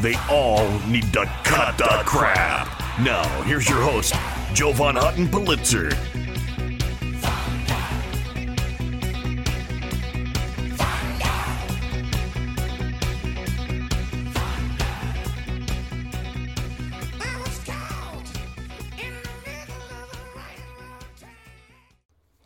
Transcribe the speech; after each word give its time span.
They 0.00 0.16
all 0.28 0.68
need 0.86 1.12
to 1.12 1.24
cut 1.44 1.78
the 1.78 2.02
crap. 2.04 2.68
Now, 3.00 3.24
here's 3.42 3.68
your 3.68 3.80
host, 3.80 4.14
Jovan 4.52 4.96
Hutton 4.96 5.28
Pulitzer. 5.28 5.90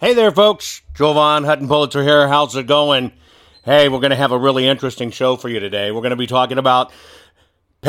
Hey 0.01 0.15
there, 0.15 0.31
folks. 0.31 0.81
Jovan 0.95 1.45
Hutton 1.45 1.67
Pulitzer 1.67 2.03
here. 2.03 2.29
How's 2.29 2.55
it 2.57 2.67
going? 2.67 3.13
Hey, 3.65 3.89
we're 3.89 3.99
going 3.99 4.11
to 4.11 4.17
have 4.17 4.33
a 4.33 4.39
really 4.39 4.67
interesting 4.67 5.11
show 5.11 5.37
for 5.37 5.49
you 5.49 5.61
today. 5.61 5.91
We're 5.91 6.01
going 6.01 6.11
to 6.11 6.17
be 6.17 6.27
talking 6.29 6.57
about 6.57 6.93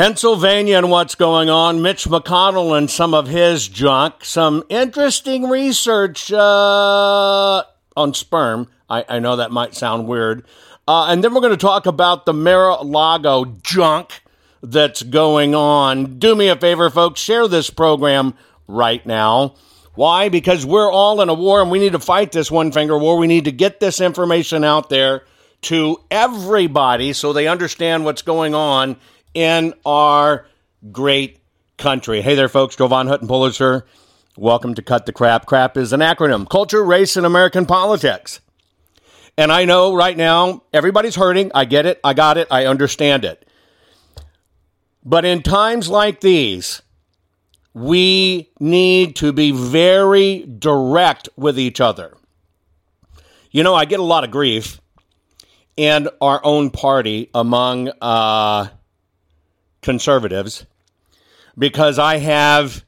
Pennsylvania 0.00 0.78
and 0.78 0.90
what's 0.90 1.14
going 1.14 1.50
on, 1.50 1.82
Mitch 1.82 2.06
McConnell 2.06 2.74
and 2.74 2.90
some 2.90 3.12
of 3.12 3.26
his 3.28 3.68
junk, 3.68 4.24
some 4.24 4.64
interesting 4.70 5.50
research 5.50 6.32
uh, 6.32 7.62
on 7.94 8.14
sperm. 8.14 8.70
I, 8.88 9.04
I, 9.06 9.18
know 9.18 9.36
that 9.36 9.50
might 9.50 9.74
sound 9.74 10.08
weird. 10.08 10.46
Uh, 10.88 11.08
and 11.10 11.22
then 11.22 11.34
we're 11.34 11.42
going 11.42 11.52
to 11.52 11.58
talk 11.58 11.84
about 11.84 12.24
the 12.24 12.32
Mar-a-Lago 12.32 13.44
junk 13.62 14.22
that's 14.62 15.02
going 15.02 15.54
on. 15.54 16.18
Do 16.18 16.34
me 16.34 16.48
a 16.48 16.56
favor, 16.56 16.88
folks, 16.88 17.20
share 17.20 17.46
this 17.46 17.68
program 17.68 18.32
right 18.66 19.04
now. 19.04 19.54
Why? 19.96 20.30
Because 20.30 20.64
we're 20.64 20.90
all 20.90 21.20
in 21.20 21.28
a 21.28 21.34
war 21.34 21.60
and 21.60 21.70
we 21.70 21.78
need 21.78 21.92
to 21.92 21.98
fight 21.98 22.32
this 22.32 22.50
one 22.50 22.72
finger 22.72 22.96
war. 22.96 23.18
We 23.18 23.26
need 23.26 23.44
to 23.44 23.52
get 23.52 23.80
this 23.80 24.00
information 24.00 24.64
out 24.64 24.88
there 24.88 25.24
to 25.62 26.00
everybody 26.10 27.12
so 27.12 27.34
they 27.34 27.46
understand 27.46 28.06
what's 28.06 28.22
going 28.22 28.54
on 28.54 28.96
in 29.34 29.74
our 29.84 30.46
great 30.90 31.40
country. 31.76 32.20
Hey 32.20 32.34
there, 32.34 32.48
folks. 32.48 32.76
Jovan 32.76 33.06
Hutton 33.06 33.28
Pulitzer. 33.28 33.86
Welcome 34.36 34.74
to 34.74 34.82
Cut 34.82 35.06
the 35.06 35.12
Crap. 35.12 35.46
CRAP 35.46 35.76
is 35.76 35.92
an 35.92 36.00
acronym 36.00 36.48
Culture, 36.48 36.84
Race, 36.84 37.16
and 37.16 37.26
American 37.26 37.66
Politics. 37.66 38.40
And 39.36 39.50
I 39.50 39.64
know 39.64 39.94
right 39.94 40.16
now 40.16 40.62
everybody's 40.72 41.16
hurting. 41.16 41.50
I 41.54 41.64
get 41.64 41.86
it. 41.86 42.00
I 42.04 42.14
got 42.14 42.38
it. 42.38 42.48
I 42.50 42.66
understand 42.66 43.24
it. 43.24 43.46
But 45.04 45.24
in 45.24 45.42
times 45.42 45.88
like 45.88 46.20
these, 46.20 46.82
we 47.72 48.50
need 48.58 49.16
to 49.16 49.32
be 49.32 49.50
very 49.50 50.44
direct 50.44 51.28
with 51.36 51.58
each 51.58 51.80
other. 51.80 52.16
You 53.50 53.62
know, 53.62 53.74
I 53.74 53.84
get 53.84 54.00
a 54.00 54.04
lot 54.04 54.24
of 54.24 54.30
grief 54.30 54.80
in 55.76 56.08
our 56.20 56.40
own 56.44 56.70
party 56.70 57.30
among 57.34 57.90
uh, 58.00 58.68
conservatives 59.82 60.66
because 61.56 61.98
I 61.98 62.18
have 62.18 62.84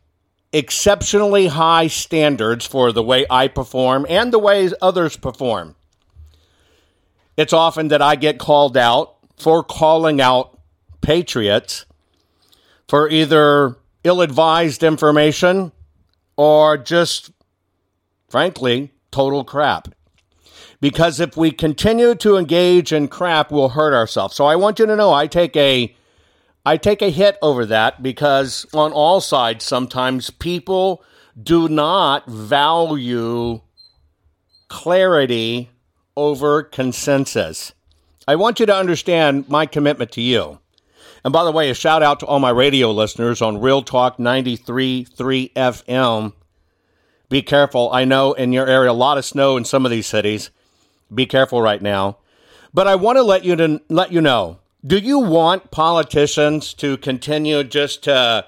exceptionally 0.53 1.47
high 1.47 1.87
standards 1.87 2.67
for 2.67 2.93
the 2.93 3.03
way 3.03 3.25
I 3.31 3.49
perform 3.49 4.07
and 4.09 4.33
the 4.33 4.39
way 4.39 4.71
others 4.81 5.17
perform. 5.17 5.77
It's 7.37 7.53
often 7.53 7.89
that 7.89 8.03
I 8.03 8.17
get 8.17 8.39
called 8.39 8.77
out 8.77 9.17
for 9.37 9.65
calling 9.65 10.21
out 10.21 10.59
patriots 11.01 11.87
for 12.89 13.09
either 13.09 13.77
ill 14.05 14.21
advised 14.21 14.83
information 14.83 15.73
or 16.37 16.77
just, 16.77 17.31
frankly, 18.29 18.93
total 19.11 19.45
crap. 19.45 19.89
Because 20.81 21.21
if 21.21 21.37
we 21.37 21.53
continue 21.53 22.15
to 22.17 22.37
engage 22.37 22.93
in 22.93 23.09
crap, 23.09 23.53
we'll 23.53 23.71
hurt 23.71 23.95
ourselves. 23.95 24.35
So 24.35 24.45
I 24.45 24.57
want 24.57 24.79
you 24.79 24.87
to 24.87 24.97
know 24.97 25.13
I 25.13 25.27
take 25.27 25.57
a 25.57 25.95
I 26.65 26.77
take 26.77 27.03
a 27.03 27.11
hit 27.11 27.39
over 27.43 27.67
that 27.67 28.03
because 28.03 28.67
on 28.73 28.93
all 28.93 29.21
sides 29.21 29.65
sometimes 29.65 30.31
people 30.31 31.03
do 31.41 31.69
not 31.69 32.29
value 32.29 33.61
clarity 34.69 35.71
over 36.17 36.63
consensus. 36.63 37.73
I 38.29 38.37
want 38.37 38.61
you 38.61 38.67
to 38.67 38.75
understand 38.75 39.49
my 39.49 39.67
commitment 39.67 40.13
to 40.13 40.21
you. 40.21 40.61
And 41.25 41.33
by 41.33 41.45
the 41.45 41.53
way, 41.53 41.71
a 41.71 41.75
shout 41.75 42.03
out 42.03 42.21
to 42.21 42.27
all 42.27 42.39
my 42.39 42.51
radio 42.51 42.91
listeners 42.91 43.43
on 43.43 43.61
Real 43.61 43.83
Talk 43.83 44.19
93.3 44.19 45.53
FM. 45.53 46.33
Be 47.29 47.43
careful. 47.43 47.91
I 47.93 48.05
know 48.05 48.33
in 48.33 48.53
your 48.53 48.67
area 48.67 48.91
a 48.91 48.93
lot 48.93 49.19
of 49.19 49.25
snow 49.25 49.57
in 49.57 49.65
some 49.65 49.85
of 49.85 49.91
these 49.91 50.07
cities. 50.07 50.51
Be 51.13 51.27
careful 51.27 51.61
right 51.63 51.83
now. 51.83 52.19
But 52.75 52.89
I 52.89 52.95
want 52.95 53.17
to 53.17 53.23
let 53.23 53.45
you 53.45 53.57
to 53.57 53.81
let 53.89 54.13
you 54.13 54.21
know. 54.21 54.59
Do 54.85 54.99
you 54.99 55.19
want 55.21 55.71
politicians 55.71 56.75
to 56.75 56.97
continue 56.97 57.65
just 57.65 58.05
to 58.05 58.47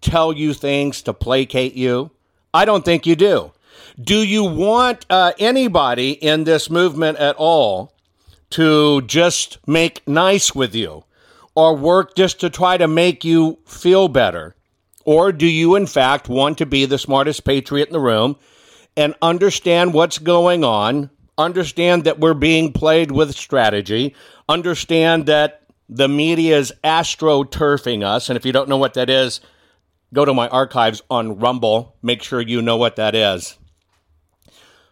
tell 0.00 0.32
you 0.32 0.54
things 0.54 1.02
to 1.02 1.12
placate 1.12 1.74
you? 1.74 2.10
I 2.52 2.64
don't 2.64 2.84
think 2.84 3.06
you 3.06 3.16
do. 3.16 3.52
Do 4.00 4.22
you 4.22 4.44
want 4.44 5.04
uh, 5.10 5.32
anybody 5.38 6.12
in 6.12 6.44
this 6.44 6.70
movement 6.70 7.18
at 7.18 7.36
all 7.36 7.92
to 8.50 9.02
just 9.02 9.58
make 9.66 10.06
nice 10.08 10.54
with 10.54 10.74
you? 10.74 11.04
or 11.54 11.76
work 11.76 12.14
just 12.14 12.40
to 12.40 12.50
try 12.50 12.76
to 12.76 12.88
make 12.88 13.24
you 13.24 13.58
feel 13.66 14.08
better? 14.08 14.54
Or 15.04 15.32
do 15.32 15.46
you, 15.46 15.76
in 15.76 15.86
fact, 15.86 16.28
want 16.28 16.58
to 16.58 16.66
be 16.66 16.86
the 16.86 16.98
smartest 16.98 17.44
patriot 17.44 17.88
in 17.88 17.92
the 17.92 18.00
room 18.00 18.36
and 18.96 19.14
understand 19.20 19.92
what's 19.92 20.18
going 20.18 20.64
on, 20.64 21.10
understand 21.36 22.04
that 22.04 22.20
we're 22.20 22.34
being 22.34 22.72
played 22.72 23.10
with 23.10 23.34
strategy, 23.34 24.14
understand 24.48 25.26
that 25.26 25.62
the 25.88 26.08
media 26.08 26.58
is 26.58 26.72
astroturfing 26.82 28.04
us? 28.04 28.28
And 28.28 28.36
if 28.36 28.44
you 28.44 28.52
don't 28.52 28.68
know 28.68 28.76
what 28.76 28.94
that 28.94 29.10
is, 29.10 29.40
go 30.12 30.24
to 30.24 30.34
my 30.34 30.48
archives 30.48 31.02
on 31.10 31.38
Rumble. 31.38 31.96
Make 32.02 32.22
sure 32.22 32.40
you 32.40 32.62
know 32.62 32.76
what 32.76 32.96
that 32.96 33.14
is. 33.14 33.58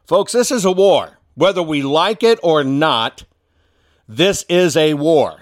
Folks, 0.06 0.32
this 0.32 0.50
is 0.50 0.64
a 0.64 0.72
war. 0.72 1.18
Whether 1.34 1.62
we 1.62 1.82
like 1.82 2.22
it 2.22 2.38
or 2.42 2.64
not, 2.64 3.24
this 4.06 4.44
is 4.48 4.76
a 4.76 4.94
war. 4.94 5.40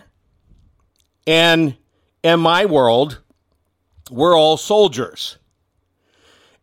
And 1.27 1.77
in 2.23 2.41
my 2.41 2.67
world, 2.67 3.21
we're 4.11 4.37
all 4.37 4.57
soldiers. 4.57 5.39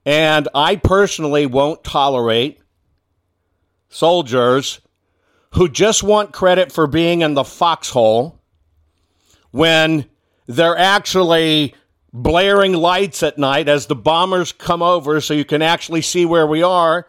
And 0.06 0.48
I 0.56 0.78
personally 0.78 1.46
won't 1.46 1.84
tolerate 1.84 2.62
soldiers 3.90 4.80
who 5.52 5.68
just 5.68 6.04
want 6.04 6.32
credit 6.32 6.72
for 6.72 6.88
being 6.88 7.22
in 7.22 7.34
the 7.34 7.44
foxhole 7.44 8.37
when 9.58 10.06
they're 10.46 10.78
actually 10.78 11.74
blaring 12.14 12.74
lights 12.74 13.24
at 13.24 13.40
night 13.40 13.68
as 13.68 13.88
the 13.88 13.96
bombers 13.96 14.52
come 14.52 14.84
over 14.84 15.20
so 15.20 15.34
you 15.34 15.44
can 15.44 15.62
actually 15.62 16.02
see 16.02 16.26
where 16.26 16.46
we 16.46 16.62
are 16.62 17.08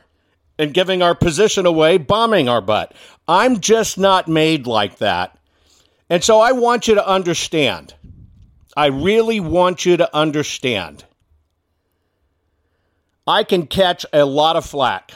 and 0.59 0.73
giving 0.75 1.03
our 1.03 1.15
position 1.15 1.67
away, 1.67 1.99
bombing 1.99 2.49
our 2.49 2.63
butt. 2.63 2.95
I'm 3.29 3.61
just 3.61 3.99
not 3.99 4.29
made 4.29 4.67
like 4.67 4.97
that. 4.97 5.39
And 6.09 6.25
so 6.25 6.41
I 6.41 6.53
want 6.53 6.89
you 6.89 6.95
to 6.95 7.07
understand. 7.07 7.95
I 8.75 8.87
really 8.87 9.41
want 9.41 9.85
you 9.85 9.99
to 9.99 10.17
understand. 10.17 11.05
I 13.27 13.45
can 13.45 13.67
catch 13.67 14.07
a 14.11 14.25
lot 14.25 14.57
of 14.57 14.65
flack. 14.65 15.13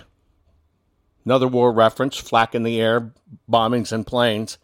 Another 1.25 1.49
war 1.49 1.73
reference, 1.73 2.19
flak 2.19 2.55
in 2.55 2.63
the 2.63 2.79
air, 2.79 3.13
bombings 3.51 3.91
and 3.91 4.07
planes. 4.07 4.59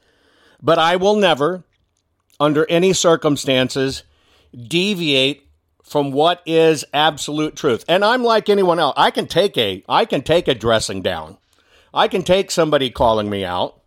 But 0.61 0.79
I 0.79 0.97
will 0.97 1.17
never, 1.17 1.65
under 2.41 2.67
any 2.71 2.93
circumstances, 2.93 4.03
deviate 4.57 5.49
from 5.83 6.13
what 6.13 6.43
is 6.47 6.85
absolute 6.93 7.57
truth. 7.57 7.85
And 7.89 8.05
I'm 8.05 8.23
like 8.23 8.49
anyone 8.49 8.79
else. 8.79 8.95
I 8.97 9.11
can 9.11 9.27
take 9.27 9.57
a 9.57 9.83
I 9.89 10.05
can 10.05 10.23
take 10.23 10.49
a 10.49 10.55
dressing 10.55 11.03
down. 11.03 11.39
I 11.93 12.09
can 12.09 12.23
take 12.23 12.51
somebody 12.51 12.91
calling 12.91 13.31
me 13.31 13.45
out. 13.45 13.81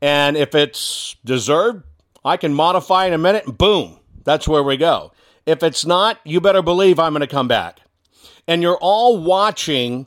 And 0.00 0.36
if 0.36 0.54
it's 0.54 1.16
deserved, 1.24 1.84
I 2.24 2.36
can 2.36 2.54
modify 2.54 3.06
in 3.06 3.12
a 3.12 3.18
minute 3.18 3.46
and 3.46 3.58
boom, 3.58 3.98
that's 4.24 4.46
where 4.48 4.62
we 4.62 4.76
go. 4.76 5.12
If 5.46 5.62
it's 5.62 5.84
not, 5.84 6.18
you 6.24 6.40
better 6.40 6.62
believe 6.62 6.98
I'm 6.98 7.12
going 7.12 7.20
to 7.20 7.26
come 7.26 7.48
back. 7.48 7.80
And 8.46 8.62
you're 8.62 8.78
all 8.80 9.18
watching 9.22 10.06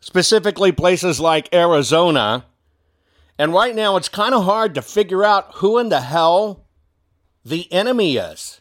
specifically 0.00 0.72
places 0.72 1.20
like 1.20 1.54
Arizona. 1.54 2.44
And 3.38 3.52
right 3.52 3.74
now 3.74 3.96
it's 3.96 4.08
kind 4.08 4.34
of 4.34 4.44
hard 4.44 4.74
to 4.74 4.82
figure 4.82 5.24
out 5.24 5.56
who 5.56 5.78
in 5.78 5.88
the 5.88 6.00
hell 6.00 6.66
the 7.44 7.70
enemy 7.72 8.16
is. 8.16 8.60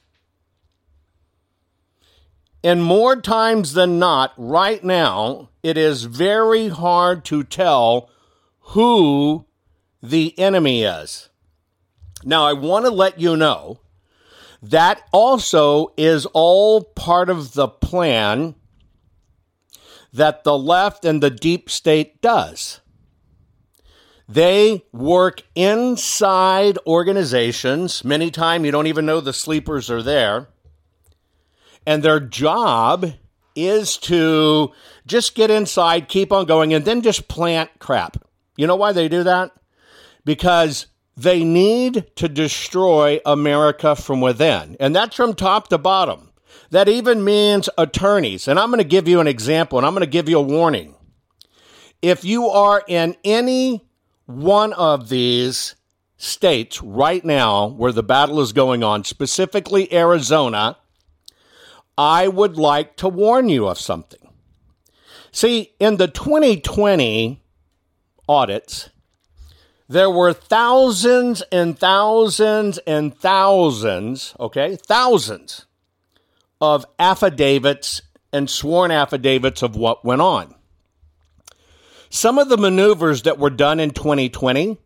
And 2.64 2.84
more 2.84 3.22
times 3.22 3.74
than 3.74 4.00
not, 4.00 4.34
right 4.38 4.84
now, 4.84 5.50
it 5.62 5.78
is 5.78 6.06
very 6.06 6.68
hard 6.70 7.24
to 7.26 7.44
tell 7.44 8.10
who 8.60 9.46
the 10.02 10.38
enemy 10.40 10.84
is. 10.84 11.30
Now, 12.24 12.46
I 12.46 12.54
want 12.54 12.86
to 12.86 12.92
let 12.92 13.20
you 13.20 13.38
know 13.38 13.82
that 14.64 15.04
also 15.12 15.94
is 15.96 16.26
all 16.28 16.84
part 16.84 17.30
of 17.30 17.54
the 17.54 17.68
plan 17.68 18.56
that 20.12 20.44
the 20.44 20.58
left 20.58 21.06
and 21.06 21.22
the 21.22 21.30
deep 21.30 21.70
state 21.70 22.20
does. 22.20 22.82
They 24.28 24.84
work 24.92 25.44
inside 25.54 26.78
organizations. 26.88 28.04
Many 28.04 28.32
times 28.32 28.66
you 28.66 28.72
don't 28.72 28.88
even 28.88 29.06
know 29.06 29.22
the 29.22 29.34
sleepers 29.34 29.92
are 29.92 30.02
there. 30.02 30.48
And 31.86 32.02
their 32.02 32.20
job 32.20 33.14
is 33.56 33.98
to 33.98 34.72
just 35.06 35.36
get 35.36 35.52
inside, 35.52 36.10
keep 36.10 36.32
on 36.32 36.46
going, 36.46 36.74
and 36.74 36.84
then 36.84 37.02
just 37.02 37.28
plant 37.28 37.70
crap. 37.80 38.18
You 38.58 38.68
know 38.68 38.76
why 38.76 38.92
they 38.92 39.08
do 39.08 39.24
that? 39.24 39.52
Because 40.26 40.88
they 41.16 41.44
need 41.44 42.06
to 42.16 42.28
destroy 42.28 43.20
America 43.26 43.96
from 43.96 44.22
within. 44.22 44.76
And 44.80 44.96
that's 44.96 45.16
from 45.16 45.34
top 45.34 45.70
to 45.70 45.78
bottom. 45.78 46.32
That 46.72 46.90
even 46.90 47.24
means 47.24 47.70
attorneys. 47.78 48.48
And 48.48 48.60
I'm 48.60 48.70
going 48.70 48.80
to 48.80 48.84
give 48.84 49.08
you 49.08 49.20
an 49.20 49.28
example 49.28 49.78
and 49.78 49.86
I'm 49.86 49.94
going 49.94 50.02
to 50.02 50.08
give 50.10 50.28
you 50.28 50.40
a 50.40 50.42
warning. 50.42 50.96
If 52.02 52.26
you 52.26 52.48
are 52.50 52.84
in 52.88 53.16
any 53.24 53.86
one 54.26 54.74
of 54.74 55.10
these 55.10 55.76
states 56.18 56.82
right 56.82 57.24
now 57.24 57.68
where 57.68 57.92
the 57.92 58.04
battle 58.04 58.42
is 58.42 58.54
going 58.54 58.84
on, 58.84 59.04
specifically 59.04 59.92
Arizona, 59.94 60.78
I 61.98 62.28
would 62.28 62.58
like 62.58 62.98
to 62.98 63.08
warn 63.08 63.50
you 63.50 63.68
of 63.68 63.80
something. 63.80 64.20
See, 65.32 65.74
in 65.80 65.98
the 65.98 66.08
2020 66.08 67.42
audits, 68.28 68.90
there 69.88 70.10
were 70.10 70.34
thousands 70.34 71.44
and 71.52 71.78
thousands 71.78 72.80
and 72.80 73.16
thousands, 73.16 74.36
okay, 74.40 74.78
thousands 74.78 75.66
of 76.60 76.86
affidavits 76.98 78.02
and 78.34 78.50
sworn 78.50 78.92
affidavits 78.92 79.62
of 79.62 79.76
what 79.76 80.04
went 80.04 80.22
on. 80.22 80.55
Some 82.10 82.38
of 82.38 82.50
the 82.50 82.58
maneuvers 82.58 83.24
that 83.24 83.40
were 83.40 83.50
done 83.50 83.80
in 83.80 83.92
2020 83.92 84.78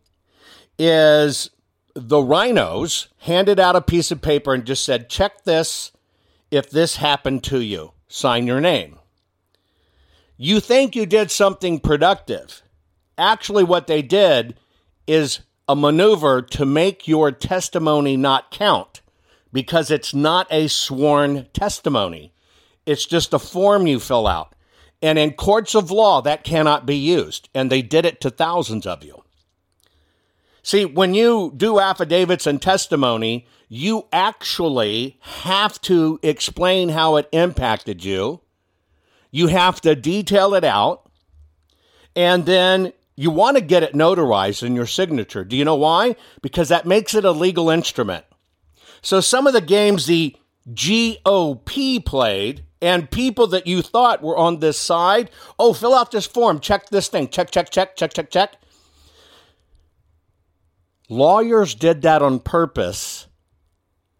is 0.78 1.50
the 1.94 2.18
RINOs 2.18 3.08
handed 3.18 3.60
out 3.60 3.76
a 3.76 3.80
piece 3.80 4.10
of 4.10 4.22
paper 4.22 4.54
and 4.54 4.64
just 4.64 4.84
said, 4.84 5.10
check 5.10 5.44
this 5.44 5.92
if 6.50 6.70
this 6.70 6.96
happened 6.96 7.44
to 7.44 7.60
you. 7.60 7.92
Sign 8.08 8.46
your 8.46 8.60
name. 8.60 8.98
You 10.36 10.60
think 10.60 10.96
you 10.96 11.06
did 11.06 11.30
something 11.30 11.80
productive. 11.80 12.62
Actually, 13.18 13.64
what 13.64 13.86
they 13.86 14.00
did 14.00 14.56
is 15.06 15.40
a 15.68 15.76
maneuver 15.76 16.40
to 16.40 16.64
make 16.64 17.06
your 17.06 17.30
testimony 17.30 18.16
not 18.16 18.50
count 18.50 19.02
because 19.52 19.90
it's 19.90 20.14
not 20.14 20.46
a 20.50 20.68
sworn 20.68 21.46
testimony. 21.52 22.32
It's 22.86 23.04
just 23.04 23.34
a 23.34 23.38
form 23.38 23.86
you 23.86 24.00
fill 24.00 24.26
out. 24.26 24.54
And 25.02 25.18
in 25.18 25.32
courts 25.32 25.74
of 25.74 25.90
law, 25.90 26.20
that 26.22 26.44
cannot 26.44 26.86
be 26.86 26.96
used. 26.96 27.48
And 27.54 27.70
they 27.70 27.82
did 27.82 28.04
it 28.04 28.20
to 28.20 28.30
thousands 28.30 28.86
of 28.86 29.02
you. 29.02 29.24
See, 30.62 30.84
when 30.84 31.14
you 31.14 31.52
do 31.56 31.80
affidavits 31.80 32.46
and 32.46 32.60
testimony, 32.60 33.46
you 33.68 34.06
actually 34.12 35.18
have 35.20 35.80
to 35.82 36.18
explain 36.22 36.90
how 36.90 37.16
it 37.16 37.28
impacted 37.32 38.04
you. 38.04 38.40
You 39.30 39.46
have 39.46 39.80
to 39.82 39.94
detail 39.94 40.54
it 40.54 40.64
out. 40.64 41.08
And 42.14 42.44
then 42.44 42.92
you 43.16 43.30
want 43.30 43.56
to 43.56 43.62
get 43.62 43.82
it 43.82 43.94
notarized 43.94 44.62
in 44.62 44.74
your 44.74 44.86
signature. 44.86 45.44
Do 45.44 45.56
you 45.56 45.64
know 45.64 45.76
why? 45.76 46.16
Because 46.42 46.68
that 46.68 46.86
makes 46.86 47.14
it 47.14 47.24
a 47.24 47.30
legal 47.30 47.70
instrument. 47.70 48.24
So 49.02 49.20
some 49.20 49.46
of 49.46 49.52
the 49.52 49.60
games 49.60 50.06
the 50.06 50.36
GOP 50.68 52.04
played 52.04 52.64
and 52.82 53.10
people 53.10 53.46
that 53.48 53.66
you 53.66 53.82
thought 53.82 54.22
were 54.22 54.36
on 54.36 54.60
this 54.60 54.78
side. 54.78 55.30
Oh, 55.58 55.72
fill 55.72 55.94
out 55.94 56.10
this 56.10 56.26
form, 56.26 56.60
check 56.60 56.88
this 56.88 57.08
thing, 57.08 57.28
check, 57.28 57.50
check, 57.50 57.70
check, 57.70 57.96
check, 57.96 58.12
check, 58.12 58.30
check. 58.30 58.56
Lawyers 61.08 61.74
did 61.74 62.02
that 62.02 62.22
on 62.22 62.38
purpose 62.38 63.26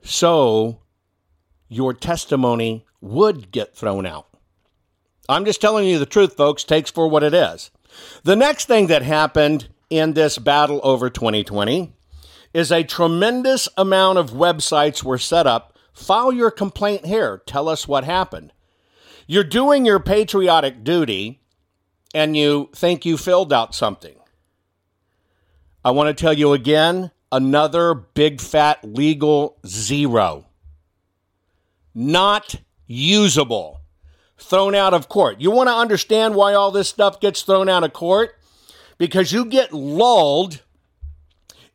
so 0.02 0.80
your 1.68 1.94
testimony 1.94 2.84
would 3.00 3.52
get 3.52 3.74
thrown 3.74 4.06
out. 4.06 4.26
I'm 5.28 5.44
just 5.44 5.60
telling 5.60 5.86
you 5.86 5.98
the 5.98 6.06
truth, 6.06 6.36
folks, 6.36 6.64
takes 6.64 6.90
for 6.90 7.06
what 7.08 7.22
it 7.22 7.32
is. 7.32 7.70
The 8.24 8.36
next 8.36 8.66
thing 8.66 8.88
that 8.88 9.02
happened 9.02 9.68
in 9.88 10.14
this 10.14 10.38
battle 10.38 10.80
over 10.82 11.08
2020 11.08 11.92
is 12.52 12.72
a 12.72 12.82
tremendous 12.82 13.68
amount 13.76 14.18
of 14.18 14.30
websites 14.30 15.04
were 15.04 15.18
set 15.18 15.46
up 15.46 15.76
File 16.00 16.32
your 16.32 16.50
complaint 16.50 17.04
here. 17.04 17.42
Tell 17.44 17.68
us 17.68 17.86
what 17.86 18.04
happened. 18.04 18.54
You're 19.26 19.44
doing 19.44 19.84
your 19.84 20.00
patriotic 20.00 20.82
duty 20.82 21.42
and 22.14 22.34
you 22.36 22.70
think 22.74 23.04
you 23.04 23.18
filled 23.18 23.52
out 23.52 23.74
something. 23.74 24.16
I 25.84 25.90
want 25.90 26.08
to 26.08 26.20
tell 26.20 26.32
you 26.32 26.54
again 26.54 27.10
another 27.30 27.92
big 27.92 28.40
fat 28.40 28.82
legal 28.82 29.58
zero. 29.66 30.46
Not 31.94 32.56
usable. 32.86 33.82
Thrown 34.38 34.74
out 34.74 34.94
of 34.94 35.10
court. 35.10 35.38
You 35.38 35.50
want 35.50 35.68
to 35.68 35.74
understand 35.74 36.34
why 36.34 36.54
all 36.54 36.70
this 36.70 36.88
stuff 36.88 37.20
gets 37.20 37.42
thrown 37.42 37.68
out 37.68 37.84
of 37.84 37.92
court? 37.92 38.36
Because 38.96 39.32
you 39.32 39.44
get 39.44 39.74
lulled 39.74 40.62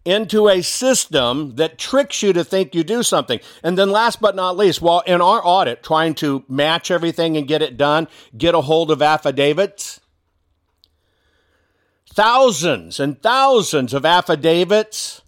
into 0.06 0.48
a 0.48 0.62
system 0.62 1.56
that 1.56 1.80
tricks 1.80 2.22
you 2.22 2.32
to 2.34 2.44
think 2.44 2.76
you 2.76 2.84
do 2.84 3.04
something. 3.04 3.40
And 3.64 3.78
then 3.78 3.90
last 3.90 4.22
but 4.22 4.36
not 4.36 4.56
least, 4.56 4.82
while 4.82 5.02
in 5.02 5.20
our 5.20 5.42
audit 5.44 5.84
trying 5.84 6.14
to 6.16 6.46
match 6.48 6.92
everything 6.92 7.36
and 7.36 7.48
get 7.48 7.64
it 7.64 7.76
done, 7.76 8.08
get 8.38 8.56
a 8.56 8.62
hold 8.62 8.92
of 8.92 9.02
affidavits, 9.02 10.00
thousands 12.14 13.00
and 13.00 13.22
thousands 13.22 13.94
of 13.94 14.06
affidavits 14.06 15.22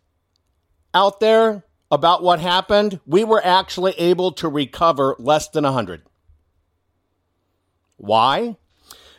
out 0.94 1.20
there 1.20 1.66
about 1.92 2.24
what 2.24 2.40
happened, 2.40 3.00
we 3.06 3.24
were 3.24 3.44
actually 3.44 3.94
able 3.94 4.32
to 4.34 4.48
recover 4.48 5.16
less 5.20 5.50
than 5.50 5.64
100. 5.64 6.04
Why? 7.98 8.58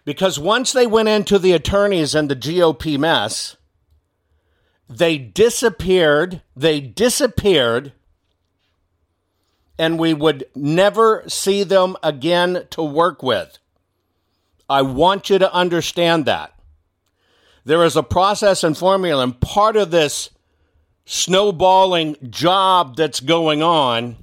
Because 0.05 0.39
once 0.39 0.73
they 0.73 0.87
went 0.87 1.09
into 1.09 1.39
the 1.39 1.53
attorneys 1.53 2.15
and 2.15 2.31
the 2.31 2.37
GOP 2.37 2.99
mess, 2.99 3.58
they 4.89 5.19
disappeared. 5.19 6.43
They 6.57 6.81
disappeared. 6.81 7.93
And 9.79 9.99
we 9.99 10.15
would 10.15 10.47
never 10.55 11.25
see 11.29 11.63
them 11.63 11.97
again 12.03 12.67
to 12.71 12.83
work 12.83 13.23
with. 13.23 13.59
I 14.69 14.83
want 14.83 15.31
you 15.31 15.39
to 15.39 15.53
understand 15.53 16.27
that. 16.27 16.55
There 17.65 17.85
is 17.85 17.97
a 17.97 18.03
process 18.03 18.65
and 18.65 18.77
formula, 18.77 19.23
and 19.23 19.39
part 19.41 19.77
of 19.77 19.91
this 19.91 20.31
snowballing 21.05 22.17
job 22.31 22.97
that's 22.97 23.21
going 23.21 23.63
on, 23.63 24.17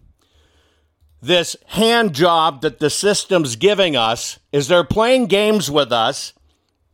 this 1.22 1.56
hand 1.68 2.14
job 2.14 2.62
that 2.62 2.80
the 2.80 2.90
system's 2.90 3.56
giving 3.56 3.96
us, 3.96 4.40
is 4.52 4.68
they're 4.68 4.84
playing 4.84 5.28
games 5.28 5.70
with 5.70 5.92
us. 5.92 6.34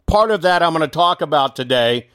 Part 0.08 0.30
of 0.32 0.42
that 0.42 0.62
I'm 0.62 0.74
going 0.74 0.82
to 0.82 0.88
talk 0.88 1.22
about 1.22 1.56
today. 1.56 2.10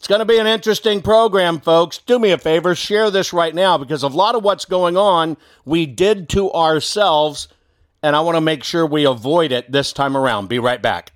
It's 0.00 0.06
going 0.06 0.20
to 0.20 0.24
be 0.24 0.38
an 0.38 0.46
interesting 0.46 1.02
program, 1.02 1.60
folks. 1.60 1.98
Do 1.98 2.18
me 2.18 2.30
a 2.30 2.38
favor, 2.38 2.74
share 2.74 3.10
this 3.10 3.34
right 3.34 3.54
now 3.54 3.76
because 3.76 4.02
a 4.02 4.08
lot 4.08 4.34
of 4.34 4.42
what's 4.42 4.64
going 4.64 4.96
on 4.96 5.36
we 5.66 5.84
did 5.84 6.30
to 6.30 6.50
ourselves, 6.52 7.48
and 8.02 8.16
I 8.16 8.20
want 8.20 8.36
to 8.36 8.40
make 8.40 8.64
sure 8.64 8.86
we 8.86 9.04
avoid 9.04 9.52
it 9.52 9.70
this 9.70 9.92
time 9.92 10.16
around. 10.16 10.48
Be 10.48 10.58
right 10.58 10.80
back. 10.80 11.12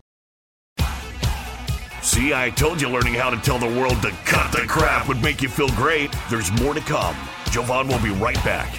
See, 2.02 2.34
I 2.34 2.50
told 2.50 2.78
you 2.78 2.90
learning 2.90 3.14
how 3.14 3.30
to 3.30 3.38
tell 3.38 3.58
the 3.58 3.68
world 3.68 4.02
to 4.02 4.10
cut 4.26 4.52
the 4.52 4.66
crap 4.68 5.08
would 5.08 5.22
make 5.22 5.40
you 5.40 5.48
feel 5.48 5.68
great. 5.68 6.14
There's 6.28 6.52
more 6.60 6.74
to 6.74 6.80
come. 6.80 7.16
Jovan 7.50 7.88
will 7.88 8.02
be 8.02 8.10
right 8.10 8.44
back. 8.44 8.78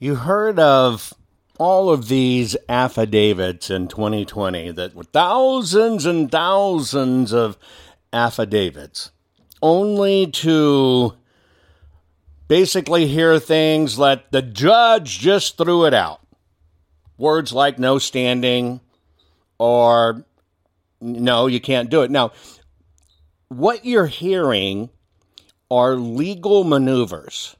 You 0.00 0.14
heard 0.14 0.60
of 0.60 1.12
all 1.58 1.90
of 1.90 2.06
these 2.06 2.56
affidavits 2.68 3.68
in 3.68 3.88
2020 3.88 4.70
that 4.72 4.94
were 4.94 5.02
thousands 5.02 6.06
and 6.06 6.30
thousands 6.30 7.32
of 7.32 7.58
affidavits, 8.12 9.10
only 9.60 10.28
to 10.28 11.14
basically 12.46 13.08
hear 13.08 13.40
things 13.40 13.96
that 13.96 14.30
the 14.30 14.40
judge 14.40 15.18
just 15.18 15.58
threw 15.58 15.84
it 15.84 15.94
out. 15.94 16.20
Words 17.16 17.52
like 17.52 17.80
no 17.80 17.98
standing 17.98 18.80
or 19.58 20.24
no, 21.00 21.48
you 21.48 21.60
can't 21.60 21.90
do 21.90 22.02
it. 22.02 22.10
Now, 22.12 22.30
what 23.48 23.84
you're 23.84 24.06
hearing 24.06 24.90
are 25.72 25.96
legal 25.96 26.62
maneuvers. 26.62 27.56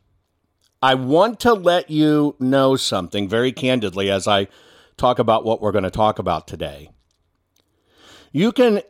I 0.81 0.95
want 0.95 1.41
to 1.41 1.55
let 1.55 1.91
you 1.91 2.37
know 2.39 2.77
something 2.77 3.29
very 3.29 3.51
candidly 3.51 4.11
as 4.11 4.29
I 4.29 4.47
talk 4.97 5.19
about 5.19 5.45
what 5.45 5.61
we're 5.61 5.73
going 5.73 5.85
to 5.85 5.91
talk 5.91 6.19
about 6.19 6.47
today. 6.47 6.91
You 8.31 8.53
can 8.53 8.83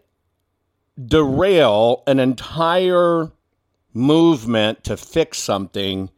derail 1.02 2.02
an 2.06 2.18
entire 2.18 3.32
movement 3.94 4.84
to 4.84 4.96
fix 4.96 5.38
something 5.38 6.10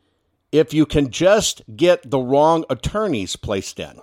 if 0.50 0.74
you 0.74 0.86
can 0.86 1.10
just 1.10 1.62
get 1.76 2.10
the 2.10 2.18
wrong 2.18 2.64
attorneys 2.68 3.36
placed 3.36 3.78
in. 3.78 4.00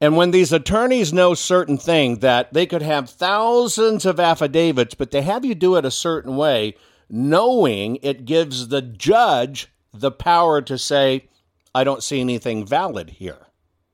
And 0.00 0.16
when 0.16 0.32
these 0.32 0.52
attorneys 0.52 1.12
know 1.12 1.34
certain 1.34 1.78
things 1.78 2.20
that 2.20 2.52
they 2.52 2.66
could 2.66 2.82
have 2.82 3.10
thousands 3.10 4.04
of 4.04 4.18
affidavits, 4.18 4.94
but 4.94 5.10
they 5.10 5.22
have 5.22 5.44
you 5.44 5.54
do 5.54 5.76
it 5.76 5.84
a 5.84 5.90
certain 5.90 6.36
way, 6.36 6.74
knowing 7.08 7.98
it 8.02 8.24
gives 8.24 8.68
the 8.68 8.82
judge 8.82 9.68
the 9.92 10.10
power 10.10 10.60
to 10.62 10.78
say, 10.78 11.28
I 11.74 11.84
don't 11.84 12.02
see 12.02 12.20
anything 12.20 12.66
valid 12.66 13.10
here, 13.10 13.46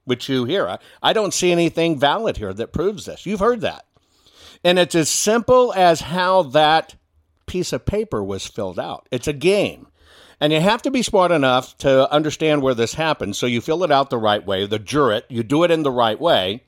which 0.05 0.29
you 0.29 0.45
hear. 0.45 0.79
I 1.03 1.13
don't 1.13 1.35
see 1.35 1.53
anything 1.53 1.99
valid 1.99 2.37
here 2.37 2.53
that 2.55 2.73
proves 2.73 3.07
this. 3.07 3.27
You've 3.27 3.41
heard 3.41 3.61
that. 3.63 3.85
And 4.63 4.79
it's 4.79 4.95
as 4.95 5.11
simple 5.11 5.73
as 5.75 6.01
how 6.01 6.45
that 6.45 6.95
piece 7.47 7.73
of 7.73 7.85
paper 7.85 8.25
was 8.25 8.47
filled 8.47 8.79
out. 8.79 9.07
It's 9.11 9.29
a 9.29 9.33
game. 9.33 9.89
And 10.41 10.53
you 10.53 10.61
have 10.61 10.83
to 10.83 10.91
be 10.91 11.03
smart 11.03 11.31
enough 11.31 11.77
to 11.79 12.11
understand 12.11 12.63
where 12.63 12.75
this 12.75 12.95
happens. 12.95 13.39
So 13.39 13.47
you 13.47 13.61
fill 13.61 13.85
it 13.85 13.93
out 13.93 14.11
the 14.11 14.19
right 14.19 14.45
way, 14.45 14.67
the 14.67 14.79
jurat, 14.79 15.23
you 15.29 15.43
do 15.43 15.65
it 15.65 15.71
in 15.71 15.83
the 15.83 15.91
right 15.91 16.21
way. 16.21 16.63